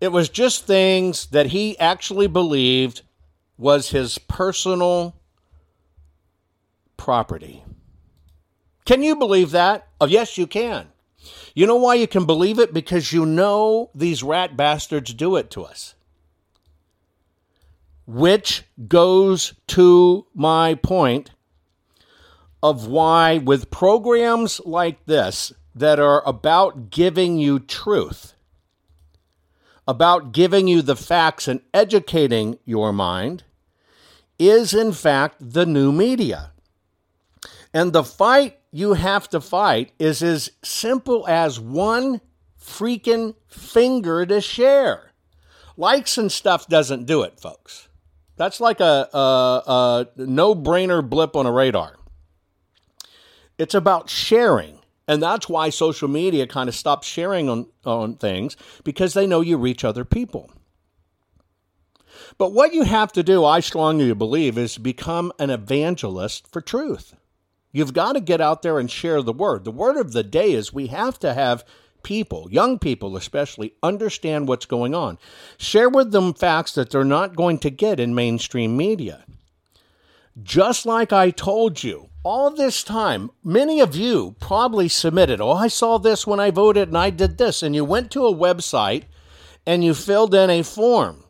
It 0.00 0.08
was 0.08 0.28
just 0.30 0.66
things 0.66 1.26
that 1.26 1.46
he 1.46 1.78
actually 1.78 2.28
believed 2.28 3.02
was 3.58 3.90
his 3.90 4.18
personal 4.18 5.16
property. 6.96 7.63
Can 8.84 9.02
you 9.02 9.16
believe 9.16 9.50
that? 9.52 9.88
Oh, 10.00 10.06
yes, 10.06 10.36
you 10.36 10.46
can. 10.46 10.88
You 11.54 11.66
know 11.66 11.76
why 11.76 11.94
you 11.94 12.06
can 12.06 12.26
believe 12.26 12.58
it? 12.58 12.74
Because 12.74 13.12
you 13.12 13.24
know 13.24 13.90
these 13.94 14.22
rat 14.22 14.56
bastards 14.56 15.14
do 15.14 15.36
it 15.36 15.50
to 15.52 15.62
us. 15.62 15.94
Which 18.06 18.64
goes 18.86 19.54
to 19.68 20.26
my 20.34 20.74
point 20.74 21.30
of 22.62 22.86
why, 22.86 23.38
with 23.38 23.70
programs 23.70 24.60
like 24.64 25.06
this 25.06 25.52
that 25.74 25.98
are 25.98 26.26
about 26.26 26.90
giving 26.90 27.38
you 27.38 27.58
truth, 27.58 28.34
about 29.88 30.32
giving 30.32 30.68
you 30.68 30.82
the 30.82 30.96
facts 30.96 31.48
and 31.48 31.60
educating 31.72 32.58
your 32.64 32.92
mind, 32.92 33.44
is 34.38 34.74
in 34.74 34.92
fact 34.92 35.36
the 35.40 35.64
new 35.64 35.92
media. 35.92 36.52
And 37.72 37.92
the 37.92 38.04
fight 38.04 38.58
you 38.74 38.94
have 38.94 39.28
to 39.28 39.40
fight 39.40 39.92
is 40.00 40.20
as 40.20 40.50
simple 40.64 41.28
as 41.28 41.60
one 41.60 42.20
freaking 42.60 43.36
finger 43.46 44.26
to 44.26 44.40
share. 44.40 45.12
Likes 45.76 46.18
and 46.18 46.30
stuff 46.30 46.66
doesn't 46.66 47.04
do 47.04 47.22
it, 47.22 47.38
folks. 47.38 47.88
That's 48.34 48.60
like 48.60 48.80
a, 48.80 49.08
a, 49.14 49.16
a 49.16 50.06
no 50.16 50.56
brainer 50.56 51.08
blip 51.08 51.36
on 51.36 51.46
a 51.46 51.52
radar. 51.52 51.94
It's 53.58 53.74
about 53.74 54.10
sharing. 54.10 54.80
And 55.06 55.22
that's 55.22 55.48
why 55.48 55.70
social 55.70 56.08
media 56.08 56.48
kind 56.48 56.68
of 56.68 56.74
stops 56.74 57.06
sharing 57.06 57.48
on, 57.48 57.66
on 57.84 58.16
things 58.16 58.56
because 58.82 59.14
they 59.14 59.24
know 59.24 59.40
you 59.40 59.56
reach 59.56 59.84
other 59.84 60.04
people. 60.04 60.50
But 62.38 62.52
what 62.52 62.74
you 62.74 62.82
have 62.82 63.12
to 63.12 63.22
do, 63.22 63.44
I 63.44 63.60
strongly 63.60 64.12
believe, 64.14 64.58
is 64.58 64.78
become 64.78 65.32
an 65.38 65.50
evangelist 65.50 66.50
for 66.50 66.60
truth. 66.60 67.14
You've 67.74 67.92
got 67.92 68.12
to 68.12 68.20
get 68.20 68.40
out 68.40 68.62
there 68.62 68.78
and 68.78 68.88
share 68.88 69.20
the 69.20 69.32
word. 69.32 69.64
The 69.64 69.72
word 69.72 69.96
of 69.96 70.12
the 70.12 70.22
day 70.22 70.52
is 70.52 70.72
we 70.72 70.86
have 70.86 71.18
to 71.18 71.34
have 71.34 71.64
people, 72.04 72.46
young 72.48 72.78
people 72.78 73.16
especially, 73.16 73.74
understand 73.82 74.46
what's 74.46 74.64
going 74.64 74.94
on. 74.94 75.18
Share 75.58 75.88
with 75.88 76.12
them 76.12 76.34
facts 76.34 76.76
that 76.76 76.90
they're 76.90 77.04
not 77.04 77.34
going 77.34 77.58
to 77.58 77.70
get 77.70 77.98
in 77.98 78.14
mainstream 78.14 78.76
media. 78.76 79.24
Just 80.40 80.86
like 80.86 81.12
I 81.12 81.30
told 81.30 81.82
you, 81.82 82.10
all 82.22 82.52
this 82.52 82.84
time, 82.84 83.32
many 83.42 83.80
of 83.80 83.96
you 83.96 84.36
probably 84.38 84.86
submitted, 84.86 85.40
oh, 85.40 85.50
I 85.50 85.66
saw 85.66 85.98
this 85.98 86.28
when 86.28 86.38
I 86.38 86.52
voted 86.52 86.86
and 86.86 86.96
I 86.96 87.10
did 87.10 87.38
this. 87.38 87.60
And 87.60 87.74
you 87.74 87.84
went 87.84 88.12
to 88.12 88.24
a 88.24 88.32
website 88.32 89.06
and 89.66 89.82
you 89.82 89.94
filled 89.94 90.32
in 90.32 90.48
a 90.48 90.62
form. 90.62 91.24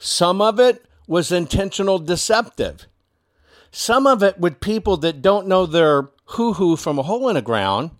Some 0.00 0.40
of 0.40 0.58
it 0.58 0.84
was 1.06 1.30
intentional 1.30 2.00
deceptive. 2.00 2.88
Some 3.70 4.06
of 4.06 4.22
it 4.22 4.38
with 4.38 4.60
people 4.60 4.96
that 4.98 5.22
don't 5.22 5.46
know 5.46 5.66
their 5.66 6.08
hoo 6.26 6.54
hoo 6.54 6.76
from 6.76 6.98
a 6.98 7.02
hole 7.02 7.28
in 7.28 7.34
the 7.34 7.42
ground 7.42 7.90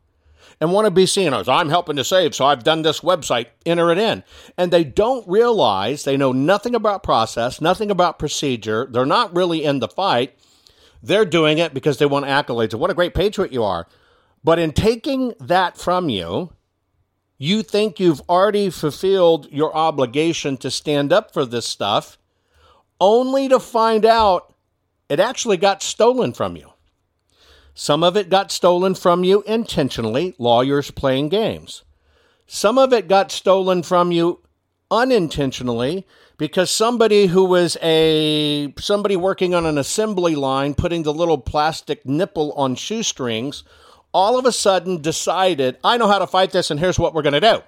and 0.61 0.73
want 0.73 0.87
to 0.87 0.91
be 0.91 1.07
seen 1.07 1.33
as 1.33 1.49
I'm 1.49 1.69
helping 1.69 1.97
to 1.97 2.05
save, 2.05 2.35
so 2.35 2.47
I've 2.47 2.64
done 2.64 2.83
this 2.83 3.01
website, 3.01 3.47
enter 3.64 3.93
it 3.93 3.99
in. 3.99 4.25
And 4.57 4.73
they 4.73 4.83
don't 4.85 5.29
realize 5.29 6.03
they 6.03 6.16
know 6.16 6.33
nothing 6.33 6.75
about 6.75 7.03
process, 7.03 7.61
nothing 7.61 7.91
about 7.91 8.19
procedure. 8.19 8.89
They're 8.91 9.07
not 9.07 9.35
really 9.37 9.64
in 9.64 9.79
the 9.79 9.89
fight. 9.89 10.37
They're 11.03 11.25
doing 11.25 11.59
it 11.59 11.75
because 11.75 11.99
they 11.99 12.07
want 12.07 12.27
accolades 12.27 12.75
of 12.75 12.81
what 12.81 12.91
a 12.91 12.95
great 12.95 13.14
patriot 13.14 13.53
you 13.53 13.62
are. 13.62 13.87
But 14.43 14.59
in 14.59 14.73
taking 14.73 15.35
that 15.39 15.79
from 15.79 16.09
you, 16.09 16.53
you 17.37 17.62
think 17.62 18.01
you've 18.01 18.23
already 18.29 18.69
fulfilled 18.71 19.47
your 19.53 19.75
obligation 19.75 20.57
to 20.59 20.71
stand 20.73 21.12
up 21.12 21.33
for 21.33 21.45
this 21.45 21.66
stuff, 21.66 22.19
only 23.01 23.49
to 23.49 23.61
find 23.61 24.05
out 24.05 24.55
it 25.09 25.21
actually 25.21 25.57
got 25.57 25.83
stolen 25.83 26.33
from 26.33 26.57
you. 26.57 26.71
Some 27.75 28.03
of 28.03 28.17
it 28.17 28.29
got 28.29 28.51
stolen 28.51 28.95
from 28.95 29.25
you 29.25 29.43
intentionally, 29.43 30.35
lawyers 30.39 30.91
playing 30.91 31.29
games. 31.29 31.85
Some 32.47 32.79
of 32.79 32.93
it 32.93 33.09
got 33.09 33.31
stolen 33.31 33.83
from 33.83 34.11
you 34.11 34.41
unintentionally 34.91 36.07
because 36.39 36.71
somebody 36.71 37.27
who 37.27 37.45
was 37.45 37.77
a 37.83 38.73
somebody 38.79 39.17
working 39.17 39.55
on 39.55 39.67
an 39.67 39.79
assembly 39.79 40.35
line 40.35 40.75
putting 40.75 41.03
the 41.03 41.13
little 41.13 41.39
plastic 41.39 42.07
nipple 42.07 42.53
on 42.53 42.75
shoestrings 42.75 43.65
all 44.13 44.39
of 44.39 44.47
a 44.47 44.53
sudden 44.53 45.01
decided, 45.03 45.77
I 45.85 45.97
know 45.99 46.09
how 46.09 46.19
to 46.19 46.27
fight 46.27 46.51
this, 46.51 46.71
and 46.71 46.81
here's 46.81 46.99
what 46.99 47.15
we're 47.15 47.23
going 47.23 47.35
to 47.35 47.41
do. 47.41 47.63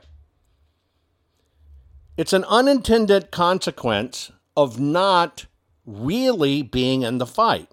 It's 2.17 2.33
an 2.33 2.45
unintended 2.45 3.31
consequence 3.31 4.31
of 4.57 4.81
not 4.81 5.47
really 5.91 6.63
being 6.63 7.03
in 7.03 7.19
the 7.19 7.27
fight. 7.27 7.69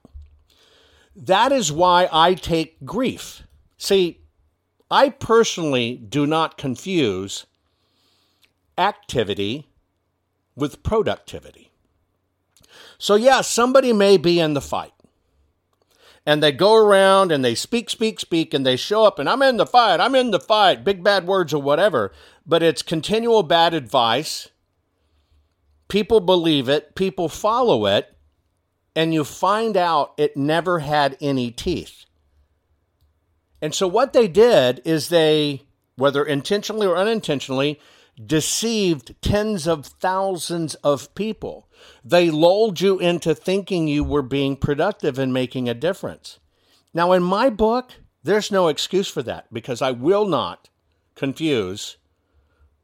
That 1.16 1.52
is 1.52 1.72
why 1.72 2.10
I 2.12 2.34
take 2.34 2.86
grief. 2.86 3.44
See, 3.78 4.22
I 4.90 5.10
personally 5.10 5.96
do 5.96 6.26
not 6.26 6.58
confuse 6.58 7.46
activity 8.78 9.68
with 10.56 10.84
productivity. 10.84 11.72
So, 12.98 13.16
yeah, 13.16 13.42
somebody 13.42 13.94
may 13.94 14.18
be 14.18 14.40
in 14.40 14.54
the 14.54 14.62
fight 14.62 14.94
and 16.26 16.44
they 16.44 16.52
go 16.52 16.76
around 16.76 17.32
and 17.32 17.44
they 17.44 17.56
speak, 17.56 17.90
speak, 17.90 18.20
speak, 18.20 18.54
and 18.54 18.66
they 18.66 18.76
show 18.76 19.06
up 19.06 19.18
and 19.18 19.30
I'm 19.30 19.42
in 19.42 19.58
the 19.58 19.66
fight, 19.66 20.00
I'm 20.00 20.16
in 20.16 20.32
the 20.32 20.40
fight, 20.40 20.84
big 20.84 21.04
bad 21.04 21.26
words 21.26 21.54
or 21.54 21.62
whatever, 21.62 22.12
but 22.46 22.62
it's 22.62 22.82
continual 22.82 23.44
bad 23.44 23.74
advice. 23.74 24.50
People 25.88 26.20
believe 26.20 26.68
it, 26.68 26.96
people 26.96 27.30
follow 27.30 27.86
it, 27.86 28.16
and 28.96 29.14
you 29.14 29.24
find 29.24 29.78
out 29.78 30.14
it 30.18 30.36
never 30.36 30.80
had 30.80 31.18
any 31.22 31.52
teeth. 31.52 32.06
And 33.62 33.74
so 33.74 33.88
what 33.88 34.14
they 34.14 34.28
did 34.28 34.82
is 34.86 35.10
they, 35.10 35.64
whether 35.96 36.24
intentionally 36.24 36.88
or 36.88 36.98
unintentionally, 36.98 37.80
deceived 38.24 39.16
tens 39.22 39.68
of 39.68 39.86
thousands 39.86 40.74
of 40.76 41.14
people 41.14 41.68
they 42.04 42.30
lulled 42.30 42.82
you 42.82 43.00
into 43.00 43.36
thinking 43.36 43.88
you 43.88 44.04
were 44.04 44.24
being 44.24 44.56
productive 44.56 45.20
and 45.20 45.34
making 45.34 45.70
a 45.70 45.74
difference. 45.74 46.40
Now, 46.94 47.12
in 47.12 47.22
my 47.22 47.50
book, 47.50 47.92
there's 48.24 48.52
no 48.52 48.68
excuse 48.68 49.08
for 49.08 49.22
that 49.24 49.54
because 49.54 49.82
I 49.82 49.92
will 49.92 50.26
not 50.26 50.70
confuse 51.16 51.98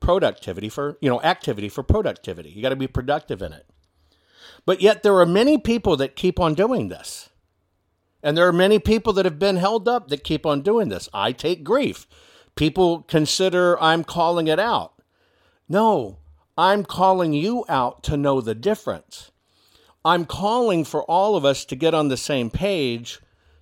productivity 0.03 0.69
for, 0.69 0.97
you 1.01 1.09
know, 1.09 1.21
activity 1.21 1.69
for 1.69 1.81
productivity. 1.81 2.49
You 2.49 2.61
got 2.61 2.69
to 2.69 2.75
be 2.75 2.87
productive 2.87 3.41
in 3.41 3.53
it. 3.53 3.65
But 4.65 4.81
yet, 4.81 5.01
there 5.01 5.17
are 5.17 5.25
many 5.25 5.57
people 5.57 5.97
that 5.97 6.15
keep 6.15 6.39
on 6.39 6.53
doing 6.53 6.89
this. 6.89 7.29
And 8.21 8.37
there 8.37 8.47
are 8.47 8.53
many 8.53 8.79
people 8.79 9.13
that 9.13 9.25
have 9.25 9.39
been 9.39 9.57
held 9.57 9.87
up 9.87 10.09
that 10.09 10.23
keep 10.23 10.45
on 10.45 10.61
doing 10.61 10.89
this. 10.89 11.09
I 11.13 11.31
take 11.31 11.63
grief. 11.63 12.07
People 12.55 13.01
consider 13.01 13.81
I'm 13.81 14.03
calling 14.03 14.47
it 14.47 14.59
out. 14.59 14.93
No, 15.67 16.19
I'm 16.57 16.83
calling 16.85 17.33
you 17.33 17.65
out 17.67 18.03
to 18.03 18.17
know 18.17 18.39
the 18.39 18.55
difference. 18.55 19.31
I'm 20.05 20.25
calling 20.25 20.83
for 20.83 21.03
all 21.03 21.35
of 21.35 21.45
us 21.45 21.65
to 21.65 21.75
get 21.75 21.93
on 21.93 22.09
the 22.09 22.17
same 22.17 22.49
page 22.49 23.19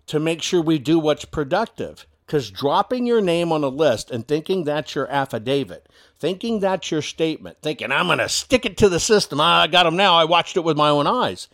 to 0.07 0.19
make 0.19 0.41
sure 0.41 0.61
we 0.61 0.79
do 0.79 0.99
what's 0.99 1.25
productive. 1.25 2.05
Because 2.31 2.49
dropping 2.49 3.05
your 3.05 3.19
name 3.19 3.51
on 3.51 3.61
a 3.61 3.67
list 3.67 4.09
and 4.09 4.25
thinking 4.25 4.63
that's 4.63 4.95
your 4.95 5.05
affidavit, 5.11 5.89
thinking 6.17 6.61
that's 6.61 6.89
your 6.89 7.01
statement, 7.01 7.57
thinking 7.61 7.91
I'm 7.91 8.05
going 8.05 8.19
to 8.19 8.29
stick 8.29 8.65
it 8.65 8.77
to 8.77 8.87
the 8.87 9.01
system, 9.01 9.41
I 9.41 9.67
got 9.67 9.83
them 9.83 9.97
now, 9.97 10.15
I 10.15 10.23
watched 10.23 10.55
it 10.55 10.63
with 10.63 10.77
my 10.77 10.87
own 10.87 11.07
eyes, 11.07 11.49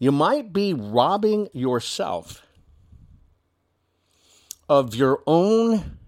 you 0.00 0.10
might 0.10 0.52
be 0.52 0.74
robbing 0.74 1.48
yourself 1.52 2.44
of 4.68 4.96
your 4.96 5.22
own 5.28 5.98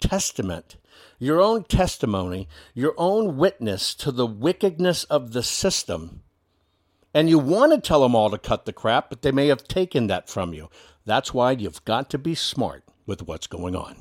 testament 0.00 0.78
your 1.20 1.40
own 1.40 1.62
testimony, 1.62 2.48
your 2.74 2.94
own 2.98 3.36
witness 3.36 3.94
to 3.94 4.10
the 4.10 4.26
wickedness 4.26 5.04
of 5.04 5.32
the 5.32 5.44
system. 5.44 6.22
And 7.14 7.30
you 7.30 7.38
want 7.38 7.72
to 7.72 7.80
tell 7.80 8.02
them 8.02 8.16
all 8.16 8.30
to 8.30 8.38
cut 8.38 8.64
the 8.64 8.72
crap, 8.72 9.08
but 9.08 9.22
they 9.22 9.30
may 9.30 9.46
have 9.46 9.62
taken 9.62 10.08
that 10.08 10.28
from 10.28 10.52
you. 10.52 10.68
That's 11.04 11.32
why 11.32 11.52
you've 11.52 11.84
got 11.84 12.10
to 12.10 12.18
be 12.18 12.34
smart 12.34 12.82
with 13.06 13.26
what's 13.26 13.46
going 13.46 13.74
on. 13.76 13.96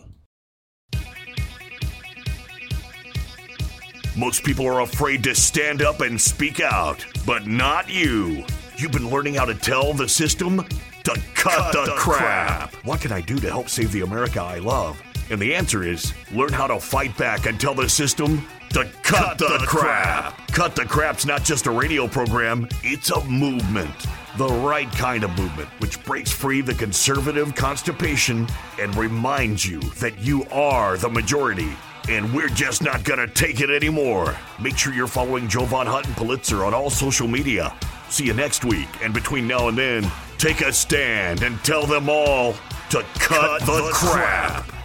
Most 4.18 4.44
people 4.44 4.68
are 4.68 4.82
afraid 4.82 5.24
to 5.24 5.34
stand 5.34 5.82
up 5.82 6.02
and 6.02 6.20
speak 6.20 6.60
out, 6.60 7.06
but 7.26 7.48
not 7.48 7.90
you. 7.90 8.44
You've 8.78 8.92
been 8.92 9.10
learning 9.10 9.36
how 9.36 9.46
to 9.46 9.56
tell 9.56 9.94
the 9.94 10.10
system 10.10 10.66
to 11.04 11.12
cut, 11.34 11.72
cut 11.72 11.72
the, 11.72 11.86
the 11.86 11.96
crap. 11.98 12.72
crap. 12.72 12.86
What 12.86 13.00
can 13.00 13.12
I 13.12 13.22
do 13.22 13.40
to 13.40 13.48
help 13.48 13.70
save 13.70 13.92
the 13.92 14.02
America 14.02 14.42
I 14.42 14.60
love? 14.60 15.02
And 15.30 15.42
the 15.42 15.56
answer 15.56 15.84
is 15.84 16.14
learn 16.34 16.52
how 16.52 16.68
to 16.68 16.80
fight 16.80 17.18
back 17.18 17.46
and 17.46 17.60
tell 17.60 17.74
the 17.74 17.88
system 17.88 18.46
to 18.72 18.84
cut, 19.02 19.04
cut 19.04 19.38
the, 19.38 19.58
the 19.60 19.66
crap. 19.66 20.36
crap. 20.36 20.48
Cut 20.52 20.76
the 20.76 20.86
Crap's 20.86 21.26
not 21.26 21.44
just 21.44 21.66
a 21.66 21.72
radio 21.72 22.08
program, 22.08 22.68
it's 22.84 23.12
a 23.12 23.24
movement. 23.24 23.96
The 24.38 24.48
right 24.48 24.90
kind 24.94 25.26
of 25.26 25.38
movement, 25.38 25.68
which 25.80 26.02
breaks 26.06 26.32
free 26.32 26.62
the 26.62 26.74
conservative 26.74 27.54
constipation 27.54 28.48
and 28.80 28.96
reminds 28.96 29.66
you 29.66 29.82
that 30.00 30.20
you 30.20 30.46
are 30.46 30.96
the 30.96 31.10
majority. 31.10 31.70
And 32.08 32.34
we're 32.34 32.48
just 32.48 32.82
not 32.82 33.04
gonna 33.04 33.28
take 33.28 33.60
it 33.60 33.70
anymore. 33.70 34.38
Make 34.58 34.78
sure 34.78 34.94
you're 34.94 35.08
following 35.08 35.50
Jovan 35.50 35.86
Hutton 35.86 36.14
Pulitzer 36.14 36.64
on 36.64 36.74
all 36.74 36.90
social 36.90 37.28
media. 37.28 37.76
See 38.08 38.26
you 38.26 38.34
next 38.34 38.64
week, 38.64 38.88
and 39.04 39.14
between 39.14 39.48
now 39.48 39.68
and 39.68 39.78
then, 39.78 40.10
take 40.38 40.62
a 40.62 40.72
stand 40.72 41.44
and 41.44 41.62
tell 41.66 41.86
them 41.86 42.10
all 42.10 42.54
to 42.90 43.04
cut, 43.20 43.60
cut 43.60 43.62
the, 43.62 43.74
the, 43.74 43.92
crap. 43.92 44.64
crap. 44.64 44.76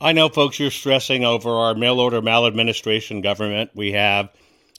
I 0.00 0.12
know, 0.12 0.28
folks, 0.28 0.58
you're 0.58 0.72
stressing 0.72 1.24
over 1.24 1.50
our 1.50 1.74
mail 1.76 2.00
order 2.00 2.20
maladministration 2.20 3.20
government. 3.20 3.70
We 3.74 3.92
have 3.92 4.28